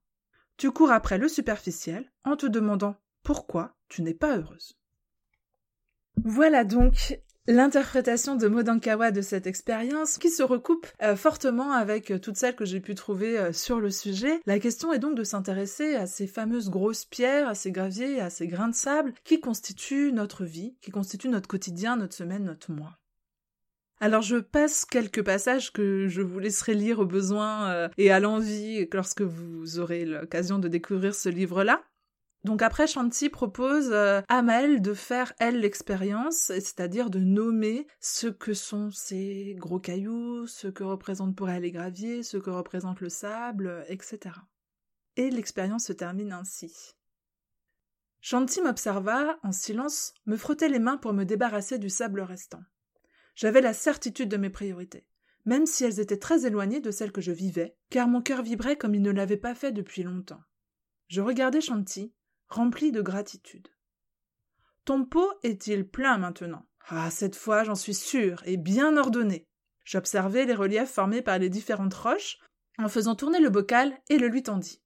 Tu 0.55 0.71
cours 0.71 0.91
après 0.91 1.17
le 1.17 1.27
superficiel 1.27 2.09
en 2.23 2.37
te 2.37 2.45
demandant 2.45 2.95
pourquoi 3.21 3.75
tu 3.89 4.01
n'es 4.01 4.13
pas 4.13 4.37
heureuse. 4.37 4.79
Voilà 6.23 6.63
donc 6.63 7.19
l'interprétation 7.47 8.35
de 8.35 8.47
Modankawa 8.47 9.11
de 9.11 9.21
cette 9.21 9.47
expérience 9.47 10.17
qui 10.17 10.29
se 10.29 10.43
recoupe 10.43 10.87
euh, 11.01 11.15
fortement 11.15 11.71
avec 11.71 12.11
euh, 12.11 12.19
toutes 12.19 12.37
celles 12.37 12.55
que 12.55 12.65
j'ai 12.65 12.79
pu 12.79 12.95
trouver 12.95 13.37
euh, 13.37 13.53
sur 13.53 13.79
le 13.79 13.91
sujet. 13.91 14.39
La 14.45 14.59
question 14.59 14.91
est 14.93 14.99
donc 14.99 15.15
de 15.15 15.23
s'intéresser 15.23 15.95
à 15.95 16.07
ces 16.07 16.27
fameuses 16.27 16.69
grosses 16.69 17.05
pierres, 17.05 17.47
à 17.47 17.55
ces 17.55 17.71
graviers, 17.71 18.19
à 18.19 18.29
ces 18.29 18.47
grains 18.47 18.69
de 18.69 18.75
sable 18.75 19.13
qui 19.23 19.39
constituent 19.39 20.11
notre 20.11 20.43
vie, 20.43 20.75
qui 20.81 20.91
constituent 20.91 21.29
notre 21.29 21.47
quotidien, 21.47 21.97
notre 21.97 22.15
semaine, 22.15 22.45
notre 22.45 22.71
mois. 22.71 22.97
Alors 24.01 24.21
je 24.21 24.37
passe 24.37 24.83
quelques 24.83 25.23
passages 25.23 25.71
que 25.71 26.07
je 26.07 26.21
vous 26.21 26.39
laisserai 26.39 26.73
lire 26.73 26.99
au 26.99 27.05
besoin 27.05 27.89
et 27.97 28.11
à 28.11 28.19
l'envie 28.19 28.85
lorsque 28.91 29.21
vous 29.21 29.79
aurez 29.79 30.03
l'occasion 30.03 30.59
de 30.59 30.67
découvrir 30.67 31.15
ce 31.15 31.29
livre-là. 31.29 31.81
Donc 32.45 32.61
après, 32.61 32.85
Shanti 32.85 33.29
propose 33.29 33.89
euh, 33.91 34.21
à 34.29 34.43
Mel 34.43 34.79
de 34.79 34.93
faire, 34.93 35.33
elle, 35.39 35.61
l'expérience, 35.61 36.35
c'est-à-dire 36.35 37.09
de 37.09 37.17
nommer 37.17 37.87
ce 37.99 38.27
que 38.27 38.53
sont 38.53 38.91
ces 38.91 39.55
gros 39.57 39.79
cailloux, 39.79 40.45
ce 40.45 40.67
que 40.67 40.83
représentent 40.83 41.35
pour 41.35 41.49
elle 41.49 41.63
les 41.63 41.71
graviers, 41.71 42.21
ce 42.21 42.37
que 42.37 42.51
représente 42.51 43.01
le 43.01 43.09
sable, 43.09 43.83
etc. 43.89 44.35
Et 45.15 45.31
l'expérience 45.31 45.85
se 45.85 45.93
termine 45.93 46.31
ainsi. 46.31 46.93
Shanti 48.21 48.61
m'observa, 48.61 49.39
en 49.41 49.51
silence, 49.51 50.13
me 50.27 50.37
frottait 50.37 50.69
les 50.69 50.77
mains 50.77 50.97
pour 50.97 51.13
me 51.13 51.23
débarrasser 51.23 51.79
du 51.79 51.89
sable 51.89 52.21
restant. 52.21 52.61
J'avais 53.33 53.61
la 53.61 53.73
certitude 53.73 54.29
de 54.29 54.37
mes 54.37 54.51
priorités, 54.51 55.07
même 55.45 55.65
si 55.65 55.83
elles 55.83 55.99
étaient 55.99 56.19
très 56.19 56.45
éloignées 56.45 56.79
de 56.79 56.91
celles 56.91 57.11
que 57.11 57.21
je 57.21 57.31
vivais, 57.31 57.75
car 57.89 58.07
mon 58.07 58.21
cœur 58.21 58.43
vibrait 58.43 58.77
comme 58.77 58.93
il 58.93 59.01
ne 59.01 59.11
l'avait 59.11 59.35
pas 59.35 59.55
fait 59.55 59.71
depuis 59.71 60.03
longtemps. 60.03 60.43
Je 61.07 61.21
regardais 61.21 61.61
Shanti, 61.61 62.14
rempli 62.47 62.91
de 62.91 63.01
gratitude. 63.01 63.67
Ton 64.85 65.05
pot 65.05 65.31
est-il 65.43 65.87
plein 65.87 66.17
maintenant? 66.17 66.67
Ah, 66.87 67.09
cette 67.09 67.35
fois, 67.35 67.63
j'en 67.63 67.75
suis 67.75 67.95
sûre, 67.95 68.43
et 68.45 68.57
bien 68.57 68.97
ordonné. 68.97 69.47
J'observai 69.83 70.45
les 70.45 70.53
reliefs 70.53 70.91
formés 70.91 71.21
par 71.21 71.39
les 71.39 71.49
différentes 71.49 71.93
roches 71.93 72.37
en 72.77 72.89
faisant 72.89 73.15
tourner 73.15 73.39
le 73.39 73.49
bocal 73.49 73.97
et 74.09 74.17
le 74.17 74.27
lui 74.27 74.43
tendis. 74.43 74.81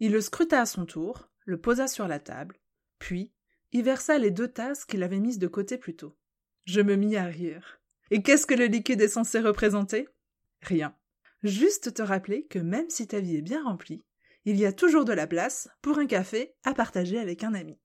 Il 0.00 0.12
le 0.12 0.20
scruta 0.20 0.60
à 0.60 0.66
son 0.66 0.86
tour, 0.86 1.28
le 1.44 1.60
posa 1.60 1.88
sur 1.88 2.08
la 2.08 2.20
table, 2.20 2.58
puis 2.98 3.32
y 3.72 3.82
versa 3.82 4.18
les 4.18 4.30
deux 4.30 4.48
tasses 4.48 4.84
qu'il 4.84 5.02
avait 5.02 5.18
mises 5.18 5.38
de 5.38 5.48
côté 5.48 5.76
plus 5.76 5.96
tôt. 5.96 6.16
Je 6.64 6.80
me 6.80 6.96
mis 6.96 7.16
à 7.16 7.24
rire. 7.24 7.80
Et 8.10 8.22
qu'est-ce 8.22 8.46
que 8.46 8.54
le 8.54 8.66
liquide 8.66 9.00
est 9.00 9.08
censé 9.08 9.40
représenter? 9.40 10.08
Rien. 10.62 10.94
Juste 11.42 11.94
te 11.94 12.02
rappeler 12.02 12.46
que 12.46 12.58
même 12.58 12.90
si 12.90 13.06
ta 13.06 13.20
vie 13.20 13.36
est 13.36 13.42
bien 13.42 13.62
remplie, 13.62 14.04
il 14.48 14.56
y 14.56 14.66
a 14.66 14.72
toujours 14.72 15.04
de 15.04 15.12
la 15.12 15.26
place 15.26 15.68
pour 15.82 15.98
un 15.98 16.06
café 16.06 16.54
à 16.64 16.74
partager 16.74 17.18
avec 17.18 17.44
un 17.44 17.54
ami. 17.54 17.78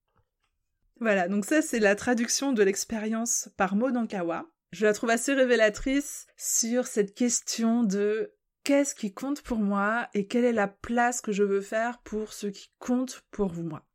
Voilà, 0.99 1.27
donc 1.27 1.45
ça 1.45 1.61
c'est 1.61 1.79
la 1.79 1.95
traduction 1.95 2.53
de 2.53 2.63
l'expérience 2.63 3.49
par 3.57 3.75
Modankawa. 3.75 4.45
Je 4.71 4.85
la 4.85 4.93
trouve 4.93 5.09
assez 5.09 5.33
révélatrice 5.33 6.25
sur 6.37 6.87
cette 6.87 7.13
question 7.13 7.83
de 7.83 8.33
qu'est-ce 8.63 8.95
qui 8.95 9.13
compte 9.13 9.41
pour 9.41 9.59
moi 9.59 10.07
et 10.13 10.25
quelle 10.27 10.45
est 10.45 10.53
la 10.53 10.67
place 10.67 11.21
que 11.21 11.31
je 11.31 11.43
veux 11.43 11.61
faire 11.61 11.99
pour 11.99 12.33
ce 12.33 12.47
qui 12.47 12.71
compte 12.79 13.23
pour 13.31 13.53
moi. 13.53 13.85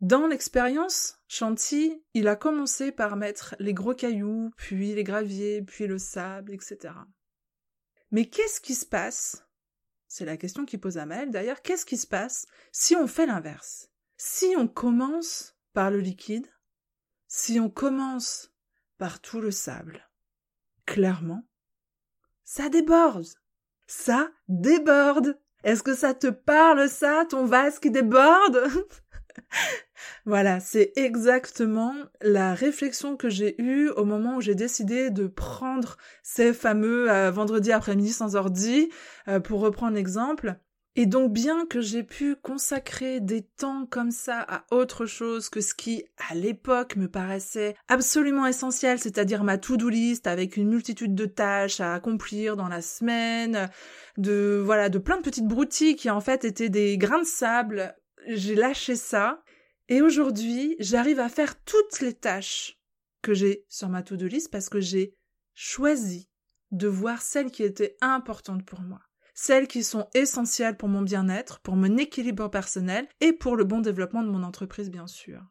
Dans 0.00 0.28
l'expérience, 0.28 1.18
Chanty, 1.26 2.04
il 2.14 2.28
a 2.28 2.36
commencé 2.36 2.92
par 2.92 3.16
mettre 3.16 3.56
les 3.58 3.74
gros 3.74 3.94
cailloux, 3.94 4.52
puis 4.56 4.94
les 4.94 5.02
graviers, 5.02 5.62
puis 5.62 5.88
le 5.88 5.98
sable, 5.98 6.52
etc. 6.52 6.94
Mais 8.12 8.26
qu'est-ce 8.26 8.60
qui 8.60 8.74
se 8.74 8.86
passe 8.86 9.47
c'est 10.08 10.24
la 10.24 10.38
question 10.38 10.64
qui 10.64 10.78
pose 10.78 10.98
Amel. 10.98 11.30
D'ailleurs, 11.30 11.62
qu'est-ce 11.62 11.86
qui 11.86 11.98
se 11.98 12.06
passe 12.06 12.46
si 12.72 12.96
on 12.96 13.06
fait 13.06 13.26
l'inverse? 13.26 13.90
Si 14.16 14.54
on 14.56 14.66
commence 14.66 15.54
par 15.74 15.90
le 15.90 16.00
liquide, 16.00 16.48
si 17.28 17.60
on 17.60 17.70
commence 17.70 18.50
par 18.96 19.20
tout 19.20 19.40
le 19.40 19.50
sable, 19.50 20.08
clairement, 20.86 21.46
ça 22.44 22.70
déborde. 22.70 23.28
Ça 23.86 24.30
déborde. 24.48 25.38
Est-ce 25.62 25.82
que 25.82 25.94
ça 25.94 26.14
te 26.14 26.28
parle 26.28 26.88
ça, 26.88 27.26
ton 27.28 27.44
vase 27.44 27.78
qui 27.78 27.90
déborde? 27.90 28.66
voilà, 30.26 30.60
c'est 30.60 30.92
exactement 30.96 31.94
la 32.20 32.54
réflexion 32.54 33.16
que 33.16 33.28
j'ai 33.28 33.60
eue 33.60 33.88
au 33.90 34.04
moment 34.04 34.36
où 34.36 34.40
j'ai 34.40 34.54
décidé 34.54 35.10
de 35.10 35.26
prendre 35.26 35.96
ces 36.22 36.52
fameux 36.52 37.10
euh, 37.10 37.30
vendredi 37.30 37.72
après-midi 37.72 38.12
sans 38.12 38.36
ordi, 38.36 38.90
euh, 39.28 39.40
pour 39.40 39.60
reprendre 39.60 39.94
l'exemple. 39.96 40.58
Et 41.00 41.06
donc 41.06 41.32
bien 41.32 41.64
que 41.64 41.80
j'ai 41.80 42.02
pu 42.02 42.34
consacrer 42.34 43.20
des 43.20 43.42
temps 43.42 43.86
comme 43.88 44.10
ça 44.10 44.40
à 44.40 44.64
autre 44.72 45.06
chose 45.06 45.48
que 45.48 45.60
ce 45.60 45.72
qui 45.72 46.04
à 46.28 46.34
l'époque 46.34 46.96
me 46.96 47.06
paraissait 47.06 47.76
absolument 47.86 48.46
essentiel, 48.46 48.98
c'est-à-dire 48.98 49.44
ma 49.44 49.58
to-do 49.58 49.88
list 49.88 50.26
avec 50.26 50.56
une 50.56 50.68
multitude 50.68 51.14
de 51.14 51.26
tâches 51.26 51.80
à 51.80 51.94
accomplir 51.94 52.56
dans 52.56 52.66
la 52.66 52.82
semaine, 52.82 53.70
de 54.16 54.60
voilà, 54.64 54.88
de 54.88 54.98
plein 54.98 55.18
de 55.18 55.22
petites 55.22 55.46
broutilles 55.46 55.94
qui 55.94 56.10
en 56.10 56.20
fait 56.20 56.44
étaient 56.44 56.68
des 56.68 56.98
grains 56.98 57.20
de 57.20 57.26
sable, 57.26 57.94
j'ai 58.28 58.54
lâché 58.54 58.94
ça 58.94 59.42
et 59.88 60.02
aujourd'hui, 60.02 60.76
j'arrive 60.78 61.18
à 61.18 61.28
faire 61.28 61.62
toutes 61.64 62.00
les 62.00 62.12
tâches 62.12 62.78
que 63.22 63.34
j'ai 63.34 63.64
sur 63.68 63.88
ma 63.88 64.02
to-do 64.02 64.26
list 64.26 64.50
parce 64.50 64.68
que 64.68 64.80
j'ai 64.80 65.16
choisi 65.54 66.28
de 66.70 66.86
voir 66.86 67.22
celles 67.22 67.50
qui 67.50 67.62
étaient 67.62 67.96
importantes 68.00 68.64
pour 68.64 68.82
moi, 68.82 69.00
celles 69.34 69.66
qui 69.66 69.82
sont 69.82 70.08
essentielles 70.14 70.76
pour 70.76 70.88
mon 70.88 71.02
bien-être, 71.02 71.60
pour 71.60 71.74
mon 71.74 71.96
équilibre 71.96 72.48
personnel 72.48 73.08
et 73.20 73.32
pour 73.32 73.56
le 73.56 73.64
bon 73.64 73.80
développement 73.80 74.22
de 74.22 74.30
mon 74.30 74.42
entreprise, 74.42 74.90
bien 74.90 75.06
sûr. 75.06 75.42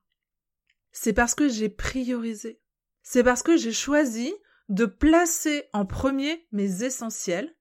C'est 0.91 1.13
parce 1.13 1.35
que 1.35 1.49
j'ai 1.49 1.69
priorisé. 1.69 2.61
C'est 3.01 3.23
parce 3.23 3.41
que 3.41 3.57
j'ai 3.57 3.71
choisi 3.71 4.33
de 4.69 4.85
placer 4.85 5.65
en 5.73 5.85
premier 5.85 6.47
mes 6.51 6.83
essentiels 6.83 7.55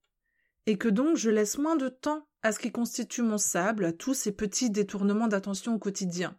et 0.66 0.76
que 0.76 0.88
donc 0.88 1.16
je 1.16 1.30
laisse 1.30 1.56
moins 1.56 1.76
de 1.76 1.88
temps 1.88 2.28
à 2.46 2.52
ce 2.52 2.60
qui 2.60 2.70
constitue 2.70 3.22
mon 3.22 3.38
sable, 3.38 3.84
à 3.84 3.92
tous 3.92 4.14
ces 4.14 4.30
petits 4.30 4.70
détournements 4.70 5.26
d'attention 5.26 5.74
au 5.74 5.78
quotidien. 5.78 6.38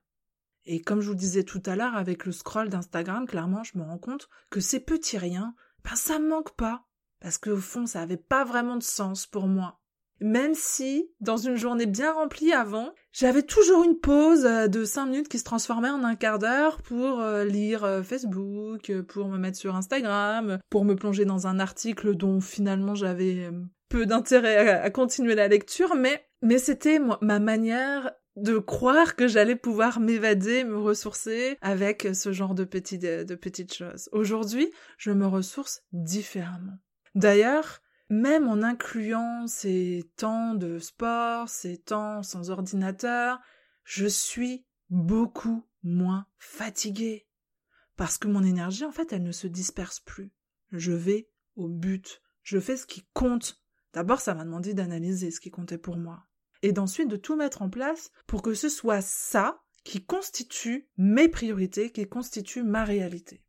Et 0.66 0.82
comme 0.82 1.02
je 1.02 1.08
vous 1.08 1.14
le 1.14 1.20
disais 1.20 1.44
tout 1.44 1.62
à 1.66 1.76
l'heure 1.76 1.98
avec 1.98 2.26
le 2.26 2.32
scroll 2.32 2.70
d'Instagram, 2.70 3.28
clairement, 3.28 3.64
je 3.64 3.78
me 3.78 3.84
rends 3.84 3.98
compte 3.98 4.30
que 4.50 4.62
ces 4.62 4.80
petits 4.80 5.18
riens, 5.18 5.54
ben 5.84 5.96
ça 5.96 6.20
me 6.20 6.30
manque 6.30 6.56
pas. 6.56 6.86
Parce 7.20 7.38
qu'au 7.38 7.58
fond, 7.58 7.86
ça 7.86 8.02
avait 8.02 8.16
pas 8.16 8.46
vraiment 8.46 8.78
de 8.78 8.84
sens 8.84 9.28
pour 9.28 9.48
moi. 9.48 9.82
Même 10.20 10.54
si, 10.56 11.12
dans 11.20 11.38
une 11.38 11.58
journée 11.58 11.86
bien 11.86 12.14
remplie 12.14 12.54
avant, 12.54 12.94
j'avais 13.12 13.44
toujours 13.44 13.84
une 13.84 14.00
pause 14.00 14.46
euh, 14.46 14.68
de 14.68 14.84
5 14.84 15.06
minutes 15.08 15.28
qui 15.28 15.40
se 15.40 15.44
transformait 15.44 15.90
en 15.90 16.04
un 16.04 16.16
quart 16.16 16.40
d'heure 16.40 16.82
pour 16.82 17.20
euh, 17.20 17.44
lire 17.44 17.84
euh, 17.84 18.02
Facebook, 18.02 18.92
pour 19.10 19.28
me 19.28 19.38
mettre 19.38 19.58
sur 19.58 19.76
Instagram, 19.76 20.58
pour 20.70 20.86
me 20.86 20.96
plonger 20.96 21.26
dans 21.26 21.48
un 21.48 21.60
article 21.60 22.16
dont 22.16 22.40
finalement 22.42 22.96
j'avais 22.96 23.52
peu 23.90 24.06
d'intérêt 24.06 24.70
à, 24.70 24.90
continuer 24.90 25.36
la 25.36 25.48
lecture, 25.48 25.96
mais, 25.96 26.26
mais 26.42 26.58
c'était 26.58 27.00
ma 27.22 27.40
manière 27.40 28.12
de 28.36 28.60
croire 28.60 29.16
que 29.16 29.28
j'allais 29.28 29.56
pouvoir 29.56 30.00
m'évader, 30.00 30.64
me 30.64 30.78
ressourcer 30.78 31.58
avec 31.62 32.08
ce 32.14 32.32
genre 32.32 32.54
de, 32.54 32.64
de 32.64 33.36
petites 33.36 33.74
choses. 33.74 34.10
Aujourd'hui, 34.12 34.72
je 34.98 35.12
me 35.12 35.26
ressource 35.26 35.82
différemment. 35.92 36.78
D'ailleurs, 37.16 37.82
même 38.10 38.48
en 38.48 38.62
incluant 38.62 39.48
ces 39.48 40.10
temps 40.16 40.54
de 40.54 40.80
sport, 40.80 41.50
ces 41.50 41.78
temps 41.78 42.24
sans 42.24 42.52
ordinateur, 42.52 43.40
je 43.84 44.06
suis 44.06 44.66
beaucoup 44.90 45.66
moins 45.84 46.28
fatiguée. 46.38 47.28
Parce 47.96 48.18
que 48.18 48.28
mon 48.28 48.44
énergie, 48.44 48.86
en 48.86 48.92
fait, 48.92 49.12
elle 49.12 49.24
ne 49.24 49.32
se 49.32 49.48
disperse 49.48 50.00
plus. 50.00 50.32
Je 50.72 50.92
vais 50.92 51.30
au 51.56 51.68
but. 51.68 52.22
Je 52.44 52.60
fais 52.60 52.78
ce 52.78 52.86
qui 52.86 53.06
compte. 53.14 53.62
D'abord, 53.94 54.22
ça 54.22 54.34
m'a 54.34 54.44
demandé 54.44 54.74
d'analyser 54.74 55.32
ce 55.32 55.40
qui 55.40 55.52
comptait 55.52 55.78
pour 55.78 55.98
moi. 55.98 56.26
Et 56.62 56.72
d'ensuite 56.72 57.08
de 57.08 57.18
tout 57.18 57.36
mettre 57.36 57.62
en 57.62 57.70
place 57.70 58.12
pour 58.26 58.42
que 58.42 58.54
ce 58.54 58.70
soit 58.70 59.02
ça 59.02 59.62
qui 59.84 60.04
constitue 60.04 60.90
mes 60.98 61.30
priorités, 61.30 61.92
qui 61.92 62.08
constitue 62.08 62.64
ma 62.64 62.84
réalité. 62.84 63.44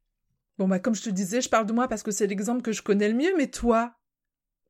Bon, 0.59 0.68
bah, 0.68 0.78
comme 0.78 0.95
je 0.95 1.02
te 1.02 1.11
disais, 1.11 1.40
je 1.40 1.49
parle 1.49 1.66
de 1.66 1.73
moi 1.73 1.88
parce 1.88 2.02
que 2.02 2.11
c'est 2.11 2.26
l'exemple 2.26 2.62
que 2.62 2.73
je 2.73 2.83
connais 2.83 3.09
le 3.09 3.14
mieux, 3.14 3.35
mais 3.37 3.49
toi, 3.49 3.95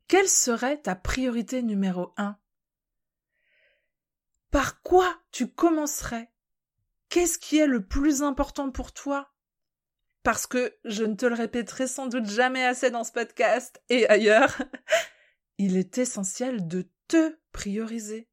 quelle 0.07 0.29
serait 0.29 0.81
ta 0.81 0.95
priorité 0.95 1.63
numéro 1.63 2.13
un? 2.17 2.37
Par 4.51 4.81
quoi 4.83 5.15
tu 5.31 5.49
commencerais? 5.49 6.31
Qu'est-ce 7.11 7.39
qui 7.39 7.59
est 7.59 7.67
le 7.67 7.85
plus 7.85 8.23
important 8.23 8.71
pour 8.71 8.93
toi? 8.93 9.33
Parce 10.23 10.47
que, 10.47 10.75
je 10.85 11.05
ne 11.05 11.15
te 11.15 11.27
le 11.27 11.35
répéterai 11.35 11.87
sans 11.87 12.07
doute 12.07 12.27
jamais 12.27 12.65
assez 12.65 12.91
dans 12.91 13.05
ce 13.05 13.13
podcast 13.13 13.83
et 13.89 14.09
ailleurs, 14.09 14.57
il 15.59 15.77
est 15.77 15.99
essentiel 15.99 16.67
de 16.69 16.89
te 17.09 17.37
prioriser. 17.53 18.29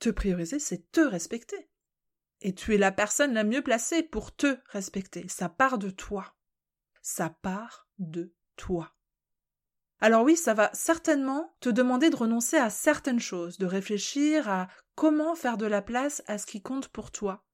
Te 0.00 0.10
prioriser, 0.10 0.58
c'est 0.58 0.90
te 0.90 1.00
respecter. 1.00 1.70
Et 2.40 2.54
tu 2.54 2.74
es 2.74 2.78
la 2.78 2.92
personne 2.92 3.34
la 3.34 3.44
mieux 3.44 3.62
placée 3.62 4.02
pour 4.02 4.34
te 4.34 4.58
respecter. 4.66 5.26
Ça 5.28 5.48
part 5.48 5.78
de 5.78 5.90
toi. 5.90 6.36
Ça 7.02 7.30
part 7.30 7.88
de 7.98 8.34
toi. 8.56 8.94
Alors 10.00 10.22
oui, 10.22 10.36
ça 10.36 10.54
va 10.54 10.70
certainement 10.74 11.56
te 11.60 11.68
demander 11.68 12.10
de 12.10 12.16
renoncer 12.16 12.56
à 12.56 12.70
certaines 12.70 13.18
choses, 13.18 13.58
de 13.58 13.66
réfléchir 13.66 14.48
à 14.48 14.68
comment 14.94 15.34
faire 15.34 15.56
de 15.56 15.66
la 15.66 15.82
place 15.82 16.22
à 16.26 16.38
ce 16.38 16.46
qui 16.46 16.62
compte 16.62 16.88
pour 16.88 17.10
toi. 17.10 17.44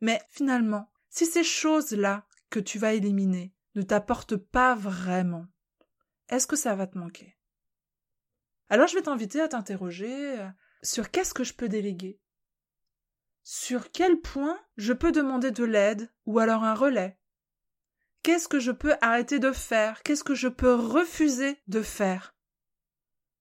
Mais 0.00 0.22
finalement, 0.30 0.90
si 1.10 1.26
ces 1.26 1.44
choses-là 1.44 2.26
que 2.48 2.60
tu 2.60 2.78
vas 2.78 2.94
éliminer 2.94 3.54
ne 3.74 3.82
t'apportent 3.82 4.36
pas 4.36 4.74
vraiment, 4.74 5.46
est-ce 6.28 6.46
que 6.46 6.56
ça 6.56 6.74
va 6.74 6.86
te 6.86 6.96
manquer? 6.96 7.36
Alors 8.70 8.86
je 8.86 8.94
vais 8.94 9.02
t'inviter 9.02 9.40
à 9.40 9.48
t'interroger 9.48 10.38
euh, 10.38 10.48
sur 10.82 11.10
qu'est-ce 11.10 11.34
que 11.34 11.42
je 11.42 11.54
peux 11.54 11.68
déléguer? 11.68 12.20
Sur 13.42 13.90
quel 13.90 14.20
point 14.20 14.58
je 14.76 14.92
peux 14.92 15.10
demander 15.10 15.50
de 15.50 15.64
l'aide 15.64 16.08
ou 16.24 16.38
alors 16.38 16.62
un 16.62 16.74
relais? 16.74 17.18
Qu'est-ce 18.22 18.46
que 18.46 18.60
je 18.60 18.70
peux 18.70 18.94
arrêter 19.00 19.40
de 19.40 19.50
faire? 19.50 20.04
Qu'est-ce 20.04 20.22
que 20.22 20.36
je 20.36 20.46
peux 20.46 20.74
refuser 20.74 21.58
de 21.66 21.82
faire 21.82 22.36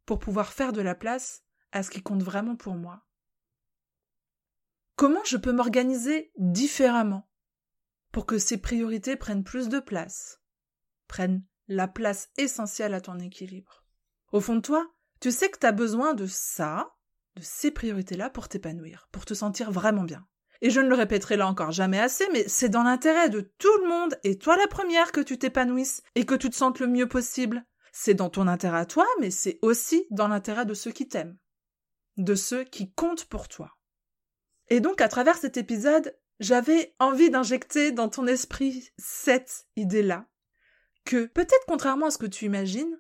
pour 0.08 0.18
pouvoir 0.18 0.52
faire 0.52 0.74
de 0.74 0.82
la 0.82 0.96
place 0.96 1.44
à 1.72 1.84
ce 1.84 1.92
qui 1.92 2.02
compte 2.02 2.24
vraiment 2.24 2.56
pour 2.56 2.74
moi? 2.74 3.06
Comment 4.96 5.24
je 5.26 5.38
peux 5.38 5.52
m'organiser 5.52 6.32
différemment 6.38 7.30
pour 8.12 8.26
que 8.26 8.40
ces 8.40 8.60
priorités 8.60 9.16
prennent 9.16 9.44
plus 9.44 9.70
de 9.70 9.80
place, 9.80 10.42
prennent 11.08 11.46
la 11.68 11.88
place 11.88 12.30
essentielle 12.38 12.96
à 12.96 13.02
ton 13.02 13.20
équilibre? 13.20 13.86
Au 14.32 14.42
fond 14.42 14.56
de 14.56 14.62
toi, 14.62 14.92
tu 15.20 15.32
sais 15.32 15.50
que 15.50 15.60
tu 15.60 15.66
as 15.66 15.72
besoin 15.72 16.14
de 16.14 16.26
ça, 16.28 16.94
de 17.36 17.42
ces 17.42 17.72
priorités-là 17.72 18.30
pour 18.30 18.48
t'épanouir, 18.48 19.08
pour 19.12 19.26
te 19.26 19.34
sentir 19.34 19.72
vraiment 19.72 20.04
bien. 20.04 20.26
Et 20.62 20.70
je 20.70 20.82
ne 20.82 20.90
le 20.90 20.96
répéterai 20.96 21.38
là 21.38 21.48
encore 21.48 21.72
jamais 21.72 22.00
assez, 22.00 22.28
mais 22.34 22.48
c'est 22.48 22.70
dans 22.70 22.84
l'intérêt 22.84 23.30
de 23.30 23.42
tout 23.58 23.78
le 23.82 23.88
monde, 23.88 24.18
et 24.24 24.38
toi 24.38 24.58
la 24.58 24.68
première, 24.68 25.12
que 25.12 25.22
tu 25.22 25.38
t'épanouisses 25.38 26.02
et 26.16 26.26
que 26.26 26.36
tu 26.36 26.50
te 26.50 26.56
sentes 26.56 26.80
le 26.80 26.88
mieux 26.88 27.08
possible. 27.08 27.66
C'est 27.92 28.14
dans 28.14 28.30
ton 28.30 28.48
intérêt 28.48 28.80
à 28.80 28.86
toi, 28.86 29.06
mais 29.20 29.32
c'est 29.32 29.60
aussi 29.62 30.06
dans 30.12 30.28
l'intérêt 30.28 30.66
de 30.66 30.74
ceux 30.74 30.92
qui 30.92 31.08
t'aiment, 31.08 31.38
de 32.18 32.36
ceux 32.36 32.64
qui 32.64 32.92
comptent 32.92 33.26
pour 33.26 33.48
toi. 33.48 33.78
Et 34.68 34.82
donc, 34.82 35.02
à 35.02 35.08
travers 35.08 35.38
cet 35.38 35.58
épisode, 35.58 36.16
j'avais 36.40 36.96
envie 37.00 37.30
d'injecter 37.30 37.92
dans 37.92 38.10
ton 38.10 38.28
esprit 38.28 38.90
cette 38.98 39.66
idée-là, 39.76 40.28
que 41.06 41.26
peut-être 41.26 41.66
contrairement 41.68 42.08
à 42.08 42.12
ce 42.12 42.18
que 42.18 42.26
tu 42.26 42.46
imagines, 42.46 43.00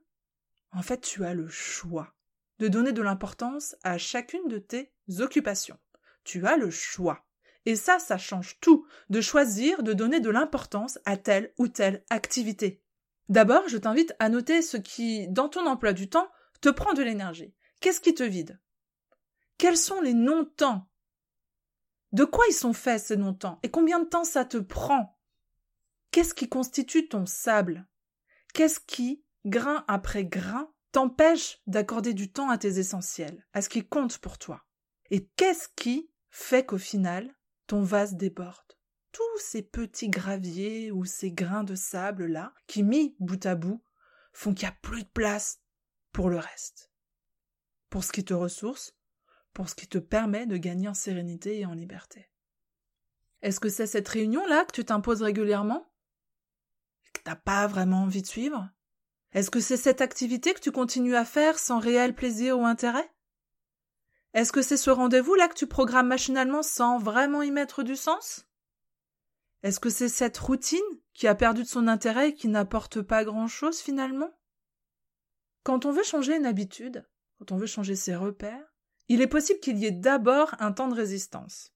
en 0.71 0.81
fait, 0.81 1.01
tu 1.01 1.25
as 1.25 1.33
le 1.33 1.47
choix 1.47 2.13
de 2.59 2.67
donner 2.67 2.91
de 2.91 3.01
l'importance 3.01 3.75
à 3.83 3.97
chacune 3.97 4.47
de 4.47 4.59
tes 4.59 4.91
occupations. 5.19 5.79
Tu 6.23 6.45
as 6.45 6.57
le 6.57 6.69
choix. 6.69 7.25
Et 7.65 7.75
ça, 7.75 7.99
ça 7.99 8.17
change 8.17 8.59
tout, 8.59 8.85
de 9.09 9.21
choisir 9.21 9.83
de 9.83 9.93
donner 9.93 10.19
de 10.19 10.29
l'importance 10.29 10.99
à 11.05 11.17
telle 11.17 11.53
ou 11.57 11.67
telle 11.67 12.03
activité. 12.09 12.83
D'abord, 13.29 13.67
je 13.67 13.77
t'invite 13.77 14.13
à 14.19 14.29
noter 14.29 14.61
ce 14.61 14.77
qui, 14.77 15.27
dans 15.29 15.49
ton 15.49 15.65
emploi 15.67 15.93
du 15.93 16.09
temps, 16.09 16.29
te 16.61 16.69
prend 16.69 16.93
de 16.93 17.03
l'énergie. 17.03 17.53
Qu'est-ce 17.79 18.01
qui 18.01 18.13
te 18.13 18.23
vide? 18.23 18.59
Quels 19.57 19.77
sont 19.77 20.01
les 20.01 20.13
non-temps? 20.13 20.89
De 22.11 22.25
quoi 22.25 22.45
ils 22.49 22.53
sont 22.53 22.73
faits 22.73 23.01
ces 23.01 23.17
non-temps? 23.17 23.59
Et 23.61 23.69
combien 23.69 23.99
de 23.99 24.07
temps 24.07 24.23
ça 24.23 24.45
te 24.45 24.57
prend? 24.57 25.17
Qu'est-ce 26.11 26.33
qui 26.33 26.49
constitue 26.49 27.07
ton 27.07 27.25
sable? 27.25 27.87
Qu'est-ce 28.53 28.79
qui, 28.79 29.23
grain 29.45 29.83
après 29.87 30.25
grain, 30.25 30.71
t'empêche 30.91 31.59
d'accorder 31.67 32.13
du 32.13 32.31
temps 32.31 32.49
à 32.49 32.57
tes 32.57 32.79
essentiels, 32.79 33.45
à 33.53 33.61
ce 33.61 33.69
qui 33.69 33.87
compte 33.87 34.17
pour 34.17 34.37
toi 34.37 34.65
Et 35.09 35.25
qu'est-ce 35.35 35.69
qui 35.75 36.11
fait 36.29 36.65
qu'au 36.65 36.77
final, 36.77 37.33
ton 37.67 37.81
vase 37.83 38.15
déborde? 38.15 38.77
Tous 39.11 39.39
ces 39.39 39.63
petits 39.63 40.09
graviers 40.09 40.91
ou 40.91 41.05
ces 41.05 41.31
grains 41.31 41.63
de 41.63 41.75
sable 41.75 42.27
là, 42.27 42.53
qui 42.67 42.83
mis 42.83 43.15
bout 43.19 43.43
à 43.45 43.55
bout, 43.55 43.83
font 44.33 44.53
qu'il 44.53 44.67
n'y 44.67 44.73
a 44.73 44.77
plus 44.81 45.03
de 45.03 45.09
place 45.09 45.61
pour 46.11 46.29
le 46.29 46.37
reste. 46.37 46.91
Pour 47.89 48.03
ce 48.03 48.11
qui 48.11 48.23
te 48.23 48.33
ressource, 48.33 48.95
pour 49.53 49.67
ce 49.69 49.75
qui 49.75 49.87
te 49.87 49.97
permet 49.97 50.45
de 50.45 50.57
gagner 50.57 50.87
en 50.87 50.93
sérénité 50.93 51.59
et 51.59 51.65
en 51.65 51.73
liberté. 51.73 52.29
Est-ce 53.41 53.59
que 53.59 53.69
c'est 53.69 53.87
cette 53.87 54.07
réunion-là 54.07 54.65
que 54.65 54.73
tu 54.73 54.85
t'imposes 54.85 55.21
régulièrement? 55.21 55.91
Que 57.13 57.21
t'as 57.23 57.35
pas 57.35 57.67
vraiment 57.67 58.03
envie 58.03 58.21
de 58.21 58.27
suivre? 58.27 58.69
Est-ce 59.33 59.51
que 59.51 59.59
c'est 59.59 59.77
cette 59.77 60.01
activité 60.01 60.53
que 60.53 60.59
tu 60.59 60.71
continues 60.71 61.15
à 61.15 61.25
faire 61.25 61.59
sans 61.59 61.79
réel 61.79 62.15
plaisir 62.15 62.57
ou 62.57 62.65
intérêt? 62.65 63.11
Est-ce 64.33 64.51
que 64.51 64.61
c'est 64.61 64.77
ce 64.77 64.89
rendez-vous-là 64.89 65.47
que 65.47 65.55
tu 65.55 65.67
programmes 65.67 66.07
machinalement 66.07 66.63
sans 66.63 66.97
vraiment 66.97 67.41
y 67.41 67.51
mettre 67.51 67.83
du 67.83 67.95
sens? 67.95 68.47
Est-ce 69.63 69.79
que 69.79 69.89
c'est 69.89 70.09
cette 70.09 70.37
routine 70.37 70.79
qui 71.13 71.27
a 71.27 71.35
perdu 71.35 71.63
de 71.63 71.67
son 71.67 71.87
intérêt 71.87 72.29
et 72.29 72.33
qui 72.33 72.47
n'apporte 72.47 73.01
pas 73.01 73.23
grand-chose 73.23 73.79
finalement? 73.79 74.31
Quand 75.63 75.85
on 75.85 75.91
veut 75.91 76.03
changer 76.03 76.35
une 76.35 76.45
habitude, 76.45 77.07
quand 77.37 77.51
on 77.51 77.57
veut 77.57 77.67
changer 77.67 77.95
ses 77.95 78.15
repères, 78.15 78.73
il 79.09 79.21
est 79.21 79.27
possible 79.27 79.59
qu'il 79.59 79.77
y 79.77 79.85
ait 79.85 79.91
d'abord 79.91 80.55
un 80.59 80.71
temps 80.71 80.87
de 80.87 80.95
résistance. 80.95 81.73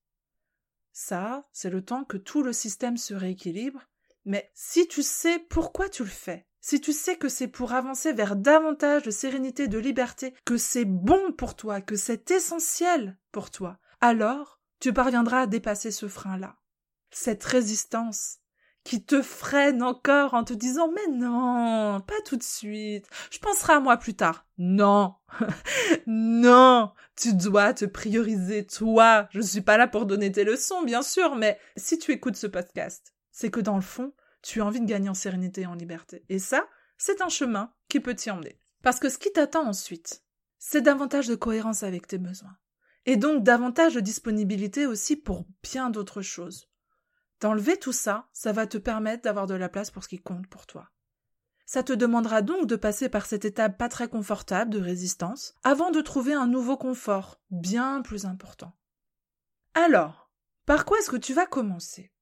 Ça, 0.92 1.44
c'est 1.52 1.72
le 1.72 1.84
temps 1.84 2.04
que 2.04 2.18
tout 2.18 2.44
le 2.44 2.54
système 2.54 2.98
se 2.98 3.14
rééquilibre, 3.14 3.82
mais 4.26 4.52
si 4.54 4.88
tu 4.88 5.02
sais 5.04 5.40
pourquoi 5.50 5.90
tu 5.90 6.04
le 6.04 6.10
fais, 6.10 6.48
si 6.64 6.80
tu 6.80 6.94
sais 6.94 7.18
que 7.18 7.28
c'est 7.28 7.50
pour 7.50 7.74
avancer 7.74 8.14
vers 8.14 8.38
davantage 8.38 9.04
de 9.04 9.12
sérénité, 9.12 9.68
de 9.68 9.78
liberté, 9.78 10.34
que 10.46 10.56
c'est 10.56 10.86
bon 10.86 11.34
pour 11.34 11.56
toi, 11.56 11.82
que 11.82 11.98
c'est 11.98 12.32
essentiel 12.32 13.18
pour 13.34 13.52
toi, 13.52 13.78
alors 14.00 14.62
tu 14.80 14.94
parviendras 14.94 15.42
à 15.42 15.48
dépasser 15.48 15.92
ce 15.92 16.08
frein-là. 16.08 16.56
Cette 17.12 17.44
résistance 17.44 18.38
qui 18.86 19.04
te 19.04 19.22
freine 19.22 19.84
encore 19.84 20.34
en 20.34 20.46
te 20.46 20.54
disant 20.54 20.90
mais 20.90 21.14
non, 21.14 22.00
pas 22.00 22.22
tout 22.26 22.38
de 22.38 22.44
suite, 22.44 23.08
je 23.30 23.40
penserai 23.40 23.74
à 23.74 23.80
moi 23.82 23.98
plus 23.98 24.16
tard. 24.16 24.46
Non, 24.58 25.16
non, 26.08 26.94
tu 27.18 27.34
dois 27.34 27.74
te 27.74 27.84
prioriser 27.84 28.66
toi. 28.66 29.28
Je 29.32 29.40
ne 29.40 29.44
suis 29.44 29.62
pas 29.62 29.78
là 29.78 29.88
pour 29.88 30.06
donner 30.06 30.32
tes 30.32 30.46
leçons, 30.46 30.84
bien 30.84 31.02
sûr, 31.02 31.36
mais 31.36 31.60
si 31.76 32.00
tu 32.00 32.12
écoutes 32.12 32.38
ce 32.38 32.48
podcast, 32.48 33.14
c'est 33.32 33.52
que 33.52 33.60
dans 33.60 33.76
le 33.76 33.82
fond, 33.82 34.14
tu 34.44 34.62
as 34.62 34.66
envie 34.66 34.82
de 34.82 34.86
gagner 34.86 35.10
en 35.10 35.16
sérénité 35.16 35.62
et 35.62 35.66
en 35.66 35.74
liberté. 35.74 36.24
Et 36.30 36.38
ça, 36.38 36.68
c'est 36.98 37.22
un 37.22 37.30
chemin 37.30 37.74
qui 37.90 38.00
peut 38.00 38.14
t'y 38.14 38.30
emmener. 38.30 38.60
Parce 38.84 39.00
que 39.00 39.10
ce 39.10 39.18
qui 39.18 39.32
t'attend 39.32 39.66
ensuite, 39.66 40.24
c'est 40.60 40.82
davantage 40.82 41.28
de 41.28 41.36
cohérence 41.36 41.84
avec 41.84 42.06
tes 42.06 42.18
besoins. 42.18 42.56
Et 43.06 43.18
donc 43.18 43.44
davantage 43.44 43.96
de 43.96 44.00
disponibilité 44.00 44.86
aussi 44.86 45.16
pour 45.16 45.46
bien 45.64 45.90
d'autres 45.90 46.22
choses. 46.22 46.70
D'enlever 47.40 47.78
tout 47.78 47.92
ça, 47.92 48.30
ça 48.32 48.52
va 48.52 48.68
te 48.68 48.78
permettre 48.78 49.24
d'avoir 49.24 49.48
de 49.48 49.56
la 49.56 49.70
place 49.70 49.92
pour 49.92 50.04
ce 50.04 50.10
qui 50.10 50.22
compte 50.22 50.48
pour 50.48 50.66
toi. 50.66 50.90
Ça 51.66 51.84
te 51.84 51.94
demandera 51.94 52.42
donc 52.42 52.68
de 52.68 52.76
passer 52.76 53.10
par 53.10 53.26
cette 53.26 53.46
étape 53.46 53.78
pas 53.78 53.90
très 53.90 54.08
confortable 54.08 54.72
de 54.72 54.80
résistance 54.80 55.56
avant 55.64 55.92
de 55.92 56.02
trouver 56.02 56.34
un 56.34 56.48
nouveau 56.48 56.78
confort 56.78 57.42
bien 57.50 58.02
plus 58.02 58.26
important. 58.26 58.74
Alors, 59.74 60.32
par 60.66 60.86
quoi 60.86 61.00
est-ce 61.00 61.10
que 61.10 61.18
tu 61.18 61.34
vas 61.34 61.46
commencer? 61.46 62.14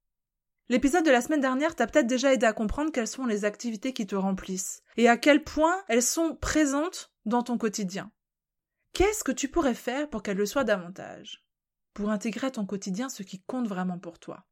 L'épisode 0.72 1.04
de 1.04 1.12
la 1.12 1.20
semaine 1.20 1.42
dernière 1.42 1.76
t'a 1.76 1.86
peut-être 1.86 2.08
déjà 2.08 2.34
aidé 2.34 2.46
à 2.46 2.54
comprendre 2.54 2.94
quelles 2.94 3.06
sont 3.06 3.26
les 3.26 3.44
activités 3.44 3.92
qui 3.92 4.08
te 4.08 4.16
remplissent 4.16 4.84
et 4.96 5.10
à 5.10 5.18
quel 5.18 5.44
point 5.44 5.84
elles 5.90 6.02
sont 6.02 6.34
présentes 6.38 7.12
dans 7.26 7.44
ton 7.44 7.58
quotidien. 7.58 8.10
Qu'est-ce 8.94 9.26
que 9.26 9.34
tu 9.34 9.50
pourrais 9.50 9.74
faire 9.74 10.10
pour 10.10 10.24
qu'elles 10.24 10.38
le 10.38 10.46
soient 10.46 10.64
davantage? 10.64 11.46
Pour 11.94 12.10
intégrer 12.10 12.48
à 12.48 12.52
ton 12.52 12.66
quotidien 12.66 13.10
ce 13.10 13.22
qui 13.22 13.42
compte 13.42 13.68
vraiment 13.68 14.00
pour 14.00 14.18
toi. 14.18 14.46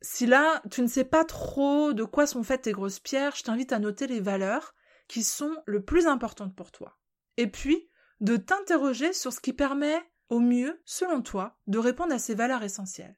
Si 0.00 0.26
là, 0.26 0.60
tu 0.72 0.82
ne 0.82 0.88
sais 0.88 1.04
pas 1.04 1.24
trop 1.24 1.92
de 1.92 2.02
quoi 2.02 2.26
sont 2.26 2.42
faites 2.42 2.62
tes 2.62 2.72
grosses 2.72 2.98
pierres, 2.98 3.36
je 3.36 3.44
t'invite 3.44 3.72
à 3.72 3.78
noter 3.78 4.08
les 4.08 4.18
valeurs 4.18 4.74
qui 5.06 5.22
sont 5.22 5.56
le 5.66 5.84
plus 5.84 6.08
importantes 6.08 6.56
pour 6.56 6.72
toi. 6.72 6.98
Et 7.36 7.46
puis, 7.46 7.88
de 8.18 8.36
t'interroger 8.36 9.12
sur 9.12 9.32
ce 9.32 9.38
qui 9.38 9.52
permet 9.52 10.02
au 10.28 10.40
mieux, 10.40 10.82
selon 10.84 11.22
toi, 11.22 11.56
de 11.68 11.78
répondre 11.78 12.12
à 12.12 12.18
ces 12.18 12.34
valeurs 12.34 12.64
essentielles. 12.64 13.16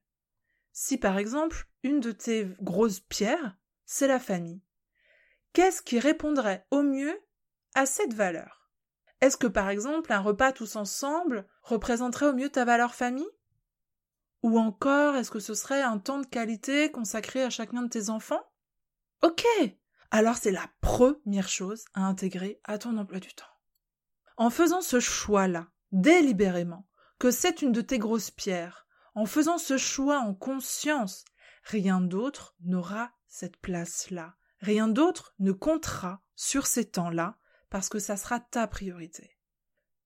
Si 0.76 0.98
par 0.98 1.18
exemple, 1.18 1.68
une 1.84 2.00
de 2.00 2.10
tes 2.10 2.46
grosses 2.60 2.98
pierres, 2.98 3.56
c'est 3.84 4.08
la 4.08 4.18
famille, 4.18 4.60
qu'est-ce 5.52 5.80
qui 5.80 6.00
répondrait 6.00 6.66
au 6.72 6.82
mieux 6.82 7.16
à 7.76 7.86
cette 7.86 8.12
valeur? 8.12 8.72
Est-ce 9.20 9.36
que 9.36 9.46
par 9.46 9.70
exemple, 9.70 10.12
un 10.12 10.18
repas 10.18 10.50
tous 10.50 10.74
ensemble 10.74 11.46
représenterait 11.62 12.26
au 12.26 12.34
mieux 12.34 12.48
ta 12.48 12.64
valeur 12.64 12.96
famille? 12.96 13.30
Ou 14.42 14.58
encore, 14.58 15.14
est-ce 15.14 15.30
que 15.30 15.38
ce 15.38 15.54
serait 15.54 15.80
un 15.80 15.98
temps 15.98 16.18
de 16.18 16.26
qualité 16.26 16.90
consacré 16.90 17.44
à 17.44 17.50
chacun 17.50 17.82
de 17.82 17.88
tes 17.88 18.10
enfants? 18.10 18.42
Ok! 19.22 19.46
Alors 20.10 20.36
c'est 20.36 20.50
la 20.50 20.68
première 20.80 21.48
chose 21.48 21.84
à 21.94 22.04
intégrer 22.04 22.60
à 22.64 22.78
ton 22.78 22.98
emploi 22.98 23.20
du 23.20 23.32
temps. 23.32 23.46
En 24.36 24.50
faisant 24.50 24.80
ce 24.80 24.98
choix-là, 24.98 25.68
délibérément, 25.92 26.88
que 27.20 27.30
c'est 27.30 27.62
une 27.62 27.70
de 27.70 27.80
tes 27.80 27.98
grosses 27.98 28.32
pierres, 28.32 28.83
en 29.14 29.26
faisant 29.26 29.58
ce 29.58 29.76
choix 29.76 30.18
en 30.18 30.34
conscience, 30.34 31.24
rien 31.64 32.00
d'autre 32.00 32.54
n'aura 32.60 33.12
cette 33.26 33.56
place-là. 33.58 34.34
Rien 34.60 34.88
d'autre 34.88 35.34
ne 35.38 35.52
comptera 35.52 36.22
sur 36.36 36.66
ces 36.66 36.84
temps-là 36.84 37.36
parce 37.70 37.88
que 37.88 37.98
ça 37.98 38.16
sera 38.16 38.40
ta 38.40 38.66
priorité. 38.66 39.30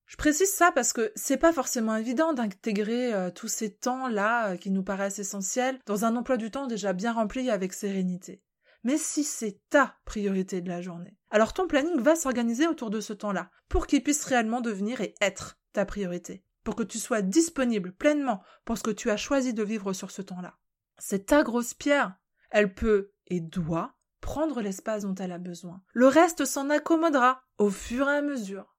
Je 0.06 0.16
précise 0.16 0.50
ça 0.50 0.72
parce 0.72 0.94
que 0.94 1.12
c'est 1.14 1.36
pas 1.36 1.52
forcément 1.52 1.96
évident 1.96 2.32
d'intégrer 2.32 3.12
euh, 3.12 3.30
tous 3.30 3.48
ces 3.48 3.74
temps-là 3.74 4.52
euh, 4.52 4.56
qui 4.56 4.70
nous 4.70 4.82
paraissent 4.82 5.18
essentiels 5.18 5.78
dans 5.84 6.06
un 6.06 6.16
emploi 6.16 6.38
du 6.38 6.50
temps 6.50 6.66
déjà 6.66 6.94
bien 6.94 7.12
rempli 7.12 7.50
avec 7.50 7.74
sérénité. 7.74 8.42
Mais 8.84 8.96
si 8.96 9.22
c'est 9.22 9.60
ta 9.68 9.96
priorité 10.06 10.62
de 10.62 10.68
la 10.68 10.80
journée, 10.80 11.18
alors 11.30 11.52
ton 11.52 11.66
planning 11.66 12.00
va 12.00 12.16
s'organiser 12.16 12.66
autour 12.66 12.88
de 12.88 13.00
ce 13.00 13.12
temps-là 13.12 13.50
pour 13.68 13.86
qu'il 13.86 14.02
puisse 14.02 14.24
réellement 14.24 14.62
devenir 14.62 15.02
et 15.02 15.14
être 15.20 15.58
ta 15.74 15.84
priorité 15.84 16.42
pour 16.64 16.76
que 16.76 16.82
tu 16.82 16.98
sois 16.98 17.22
disponible 17.22 17.92
pleinement 17.92 18.42
pour 18.64 18.78
ce 18.78 18.82
que 18.82 18.90
tu 18.90 19.10
as 19.10 19.16
choisi 19.16 19.54
de 19.54 19.62
vivre 19.62 19.92
sur 19.92 20.10
ce 20.10 20.22
temps-là. 20.22 20.56
C'est 20.98 21.26
ta 21.26 21.42
grosse 21.42 21.74
pierre. 21.74 22.16
Elle 22.50 22.74
peut 22.74 23.12
et 23.26 23.40
doit 23.40 23.94
prendre 24.20 24.60
l'espace 24.60 25.02
dont 25.02 25.14
elle 25.14 25.32
a 25.32 25.38
besoin. 25.38 25.82
Le 25.92 26.06
reste 26.06 26.44
s'en 26.44 26.70
accommodera 26.70 27.42
au 27.58 27.70
fur 27.70 28.08
et 28.08 28.16
à 28.16 28.22
mesure. 28.22 28.74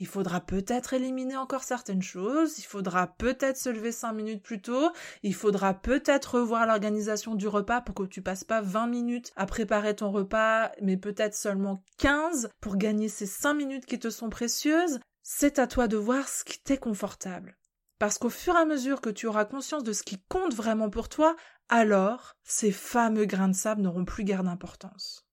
Il 0.00 0.06
faudra 0.06 0.40
peut-être 0.40 0.94
éliminer 0.94 1.36
encore 1.36 1.64
certaines 1.64 2.02
choses, 2.02 2.58
il 2.58 2.64
faudra 2.64 3.08
peut-être 3.08 3.56
se 3.56 3.68
lever 3.68 3.90
cinq 3.90 4.12
minutes 4.12 4.44
plus 4.44 4.62
tôt, 4.62 4.92
il 5.24 5.34
faudra 5.34 5.74
peut-être 5.74 6.38
revoir 6.38 6.66
l'organisation 6.66 7.34
du 7.34 7.48
repas 7.48 7.80
pour 7.80 7.96
que 7.96 8.04
tu 8.04 8.22
passes 8.22 8.44
pas 8.44 8.60
20 8.60 8.86
minutes 8.86 9.32
à 9.34 9.46
préparer 9.46 9.96
ton 9.96 10.12
repas, 10.12 10.70
mais 10.80 10.96
peut-être 10.96 11.34
seulement 11.34 11.82
15 11.98 12.48
pour 12.60 12.76
gagner 12.76 13.08
ces 13.08 13.26
cinq 13.26 13.54
minutes 13.54 13.86
qui 13.86 13.98
te 13.98 14.10
sont 14.10 14.30
précieuses. 14.30 15.00
C'est 15.30 15.58
à 15.58 15.66
toi 15.66 15.88
de 15.88 15.98
voir 15.98 16.26
ce 16.26 16.42
qui 16.42 16.58
t'est 16.58 16.78
confortable. 16.78 17.58
Parce 17.98 18.16
qu'au 18.16 18.30
fur 18.30 18.54
et 18.54 18.60
à 18.60 18.64
mesure 18.64 19.02
que 19.02 19.10
tu 19.10 19.26
auras 19.26 19.44
conscience 19.44 19.84
de 19.84 19.92
ce 19.92 20.02
qui 20.02 20.18
compte 20.22 20.54
vraiment 20.54 20.88
pour 20.88 21.10
toi, 21.10 21.36
alors 21.68 22.34
ces 22.44 22.72
fameux 22.72 23.26
grains 23.26 23.50
de 23.50 23.54
sable 23.54 23.82
n'auront 23.82 24.06
plus 24.06 24.24
guère 24.24 24.42
d'importance. 24.42 25.28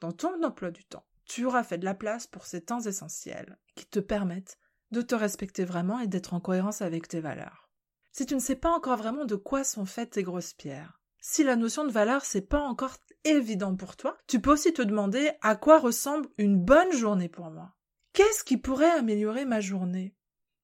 Dans 0.00 0.12
ton 0.12 0.42
emploi 0.42 0.70
du 0.70 0.82
temps, 0.86 1.04
tu 1.26 1.44
auras 1.44 1.62
fait 1.62 1.76
de 1.76 1.84
la 1.84 1.94
place 1.94 2.26
pour 2.26 2.46
ces 2.46 2.62
temps 2.62 2.80
essentiels 2.80 3.58
qui 3.74 3.84
te 3.84 4.00
permettent 4.00 4.56
de 4.92 5.02
te 5.02 5.14
respecter 5.14 5.66
vraiment 5.66 6.00
et 6.00 6.06
d'être 6.06 6.32
en 6.32 6.40
cohérence 6.40 6.80
avec 6.80 7.06
tes 7.06 7.20
valeurs. 7.20 7.68
Si 8.12 8.24
tu 8.24 8.34
ne 8.34 8.40
sais 8.40 8.56
pas 8.56 8.70
encore 8.70 8.96
vraiment 8.96 9.26
de 9.26 9.36
quoi 9.36 9.62
sont 9.62 9.84
faites 9.84 10.12
tes 10.12 10.22
grosses 10.22 10.54
pierres, 10.54 11.02
si 11.20 11.44
la 11.44 11.56
notion 11.56 11.84
de 11.84 11.92
valeur 11.92 12.24
c'est 12.24 12.48
pas 12.48 12.62
encore 12.62 12.96
évident 13.24 13.76
pour 13.76 13.96
toi, 13.96 14.16
tu 14.26 14.40
peux 14.40 14.52
aussi 14.52 14.72
te 14.72 14.80
demander 14.80 15.32
à 15.42 15.54
quoi 15.54 15.78
ressemble 15.78 16.30
une 16.38 16.58
bonne 16.58 16.92
journée 16.92 17.28
pour 17.28 17.50
moi. 17.50 17.74
Qu'est-ce 18.12 18.44
qui 18.44 18.56
pourrait 18.56 18.90
améliorer 18.90 19.44
ma 19.44 19.60
journée? 19.60 20.16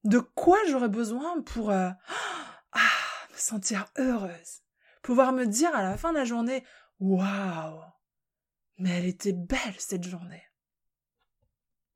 De 0.03 0.19
quoi 0.19 0.57
j'aurais 0.69 0.89
besoin 0.89 1.41
pour 1.41 1.71
euh, 1.71 1.89
ah, 2.71 2.79
me 3.31 3.37
sentir 3.37 3.85
heureuse? 3.97 4.61
Pouvoir 5.01 5.31
me 5.33 5.45
dire 5.45 5.73
à 5.75 5.83
la 5.83 5.97
fin 5.97 6.11
de 6.11 6.17
la 6.17 6.25
journée 6.25 6.63
Waouh 6.99 7.81
Mais 8.77 8.89
elle 8.97 9.05
était 9.05 9.33
belle 9.33 9.75
cette 9.77 10.03
journée. 10.03 10.43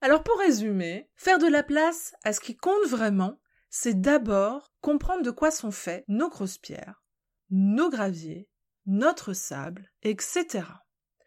Alors 0.02 0.24
pour 0.24 0.40
résumer, 0.40 1.10
faire 1.16 1.38
de 1.38 1.48
la 1.48 1.64
place 1.64 2.14
à 2.24 2.34
ce 2.34 2.40
qui 2.40 2.56
compte 2.56 2.88
vraiment, 2.88 3.40
c'est 3.70 4.00
d'abord 4.02 4.74
comprendre 4.82 5.24
de 5.24 5.32
quoi 5.32 5.52
sont 5.52 5.72
faits 5.72 6.04
nos 6.08 6.30
grosses 6.30 6.58
pierres, 6.58 7.04
nos 7.50 7.90
graviers, 7.90 8.50
notre 8.86 9.34
sable, 9.34 9.92
etc. 10.02 10.66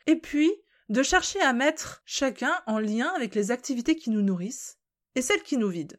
Et 0.06 0.16
puis, 0.16 0.52
de 0.88 1.03
chercher 1.03 1.40
à 1.40 1.53
mettre 1.53 2.03
chacun 2.05 2.55
en 2.66 2.79
lien 2.79 3.12
avec 3.16 3.35
les 3.35 3.51
activités 3.51 3.97
qui 3.97 4.11
nous 4.11 4.23
nourrissent 4.23 4.79
et 5.14 5.23
celles 5.23 5.42
qui 5.42 5.57
nous 5.57 5.68
vident. 5.68 5.97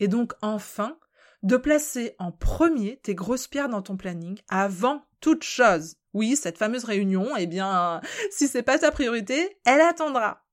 Et 0.00 0.08
donc 0.08 0.32
enfin, 0.42 0.98
de 1.42 1.56
placer 1.56 2.14
en 2.18 2.32
premier 2.32 2.98
tes 2.98 3.14
grosses 3.14 3.46
pierres 3.46 3.68
dans 3.68 3.82
ton 3.82 3.96
planning 3.96 4.38
avant 4.48 5.02
toute 5.20 5.44
chose. 5.44 5.96
Oui, 6.14 6.36
cette 6.36 6.58
fameuse 6.58 6.84
réunion, 6.84 7.36
eh 7.36 7.46
bien, 7.46 8.00
si 8.30 8.48
c'est 8.48 8.62
pas 8.62 8.78
ta 8.78 8.90
priorité, 8.90 9.58
elle 9.64 9.80
attendra. 9.80 10.44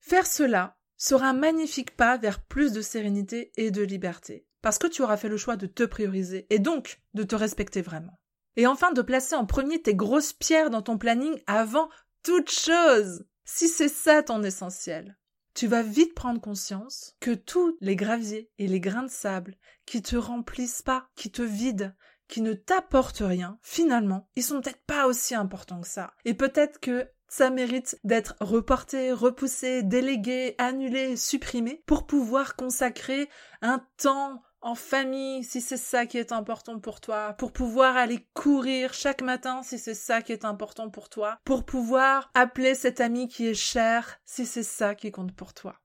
Faire 0.00 0.26
cela 0.26 0.78
sera 0.96 1.28
un 1.28 1.32
magnifique 1.32 1.96
pas 1.96 2.16
vers 2.16 2.40
plus 2.40 2.72
de 2.72 2.80
sérénité 2.80 3.52
et 3.56 3.70
de 3.70 3.82
liberté, 3.82 4.46
parce 4.62 4.78
que 4.78 4.86
tu 4.86 5.02
auras 5.02 5.16
fait 5.16 5.28
le 5.28 5.36
choix 5.36 5.56
de 5.56 5.66
te 5.66 5.82
prioriser 5.82 6.46
et 6.50 6.58
donc 6.58 7.00
de 7.14 7.24
te 7.24 7.34
respecter 7.34 7.82
vraiment. 7.82 8.18
Et 8.56 8.66
enfin 8.66 8.92
de 8.92 9.02
placer 9.02 9.34
en 9.34 9.46
premier 9.46 9.80
tes 9.80 9.94
grosses 9.94 10.32
pierres 10.32 10.70
dans 10.70 10.82
ton 10.82 10.98
planning 10.98 11.40
avant 11.46 11.88
toute 12.22 12.50
chose. 12.50 13.24
Si 13.44 13.68
c'est 13.68 13.88
ça 13.88 14.22
ton 14.22 14.42
essentiel, 14.42 15.18
tu 15.54 15.66
vas 15.66 15.82
vite 15.82 16.14
prendre 16.14 16.40
conscience 16.40 17.14
que 17.20 17.32
tous 17.34 17.76
les 17.80 17.96
graviers 17.96 18.50
et 18.58 18.66
les 18.66 18.80
grains 18.80 19.02
de 19.02 19.10
sable 19.10 19.56
qui 19.84 20.02
te 20.02 20.16
remplissent 20.16 20.82
pas, 20.82 21.08
qui 21.16 21.30
te 21.30 21.42
vident, 21.42 21.92
qui 22.28 22.40
ne 22.40 22.54
t'apportent 22.54 23.18
rien, 23.18 23.58
finalement, 23.60 24.28
ils 24.36 24.42
sont 24.42 24.60
peut-être 24.60 24.84
pas 24.86 25.06
aussi 25.06 25.34
importants 25.34 25.80
que 25.80 25.88
ça. 25.88 26.14
Et 26.24 26.34
peut-être 26.34 26.80
que 26.80 27.06
ça 27.28 27.50
mérite 27.50 27.98
d'être 28.04 28.36
reporté, 28.40 29.12
repoussé, 29.12 29.82
délégué, 29.82 30.54
annulé, 30.58 31.16
supprimé 31.16 31.82
pour 31.86 32.06
pouvoir 32.06 32.56
consacrer 32.56 33.28
un 33.60 33.86
temps 33.96 34.42
en 34.62 34.74
famille 34.74 35.44
si 35.44 35.60
c'est 35.60 35.76
ça 35.76 36.06
qui 36.06 36.18
est 36.18 36.32
important 36.32 36.78
pour 36.78 37.00
toi, 37.00 37.34
pour 37.34 37.52
pouvoir 37.52 37.96
aller 37.96 38.26
courir 38.32 38.94
chaque 38.94 39.22
matin 39.22 39.62
si 39.62 39.78
c'est 39.78 39.94
ça 39.94 40.22
qui 40.22 40.32
est 40.32 40.44
important 40.44 40.88
pour 40.88 41.08
toi, 41.08 41.38
pour 41.44 41.64
pouvoir 41.64 42.30
appeler 42.34 42.74
cet 42.74 43.00
ami 43.00 43.28
qui 43.28 43.48
est 43.48 43.54
cher 43.54 44.20
si 44.24 44.46
c'est 44.46 44.62
ça 44.62 44.94
qui 44.94 45.10
compte 45.10 45.34
pour 45.34 45.52
toi. 45.52 45.80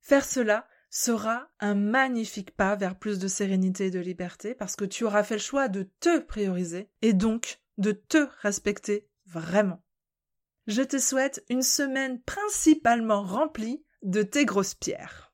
Faire 0.00 0.24
cela 0.24 0.66
sera 0.90 1.48
un 1.60 1.74
magnifique 1.74 2.54
pas 2.54 2.76
vers 2.76 2.98
plus 2.98 3.18
de 3.18 3.26
sérénité 3.26 3.86
et 3.86 3.90
de 3.90 4.00
liberté 4.00 4.54
parce 4.54 4.76
que 4.76 4.84
tu 4.84 5.04
auras 5.04 5.24
fait 5.24 5.36
le 5.36 5.40
choix 5.40 5.68
de 5.68 5.90
te 6.00 6.18
prioriser 6.18 6.90
et 7.02 7.12
donc 7.12 7.60
de 7.78 7.92
te 7.92 8.28
respecter 8.42 9.08
vraiment. 9.26 9.82
Je 10.66 10.82
te 10.82 10.98
souhaite 10.98 11.44
une 11.48 11.62
semaine 11.62 12.20
principalement 12.22 13.22
remplie 13.22 13.84
de 14.02 14.22
tes 14.22 14.44
grosses 14.44 14.74
pierres. 14.74 15.33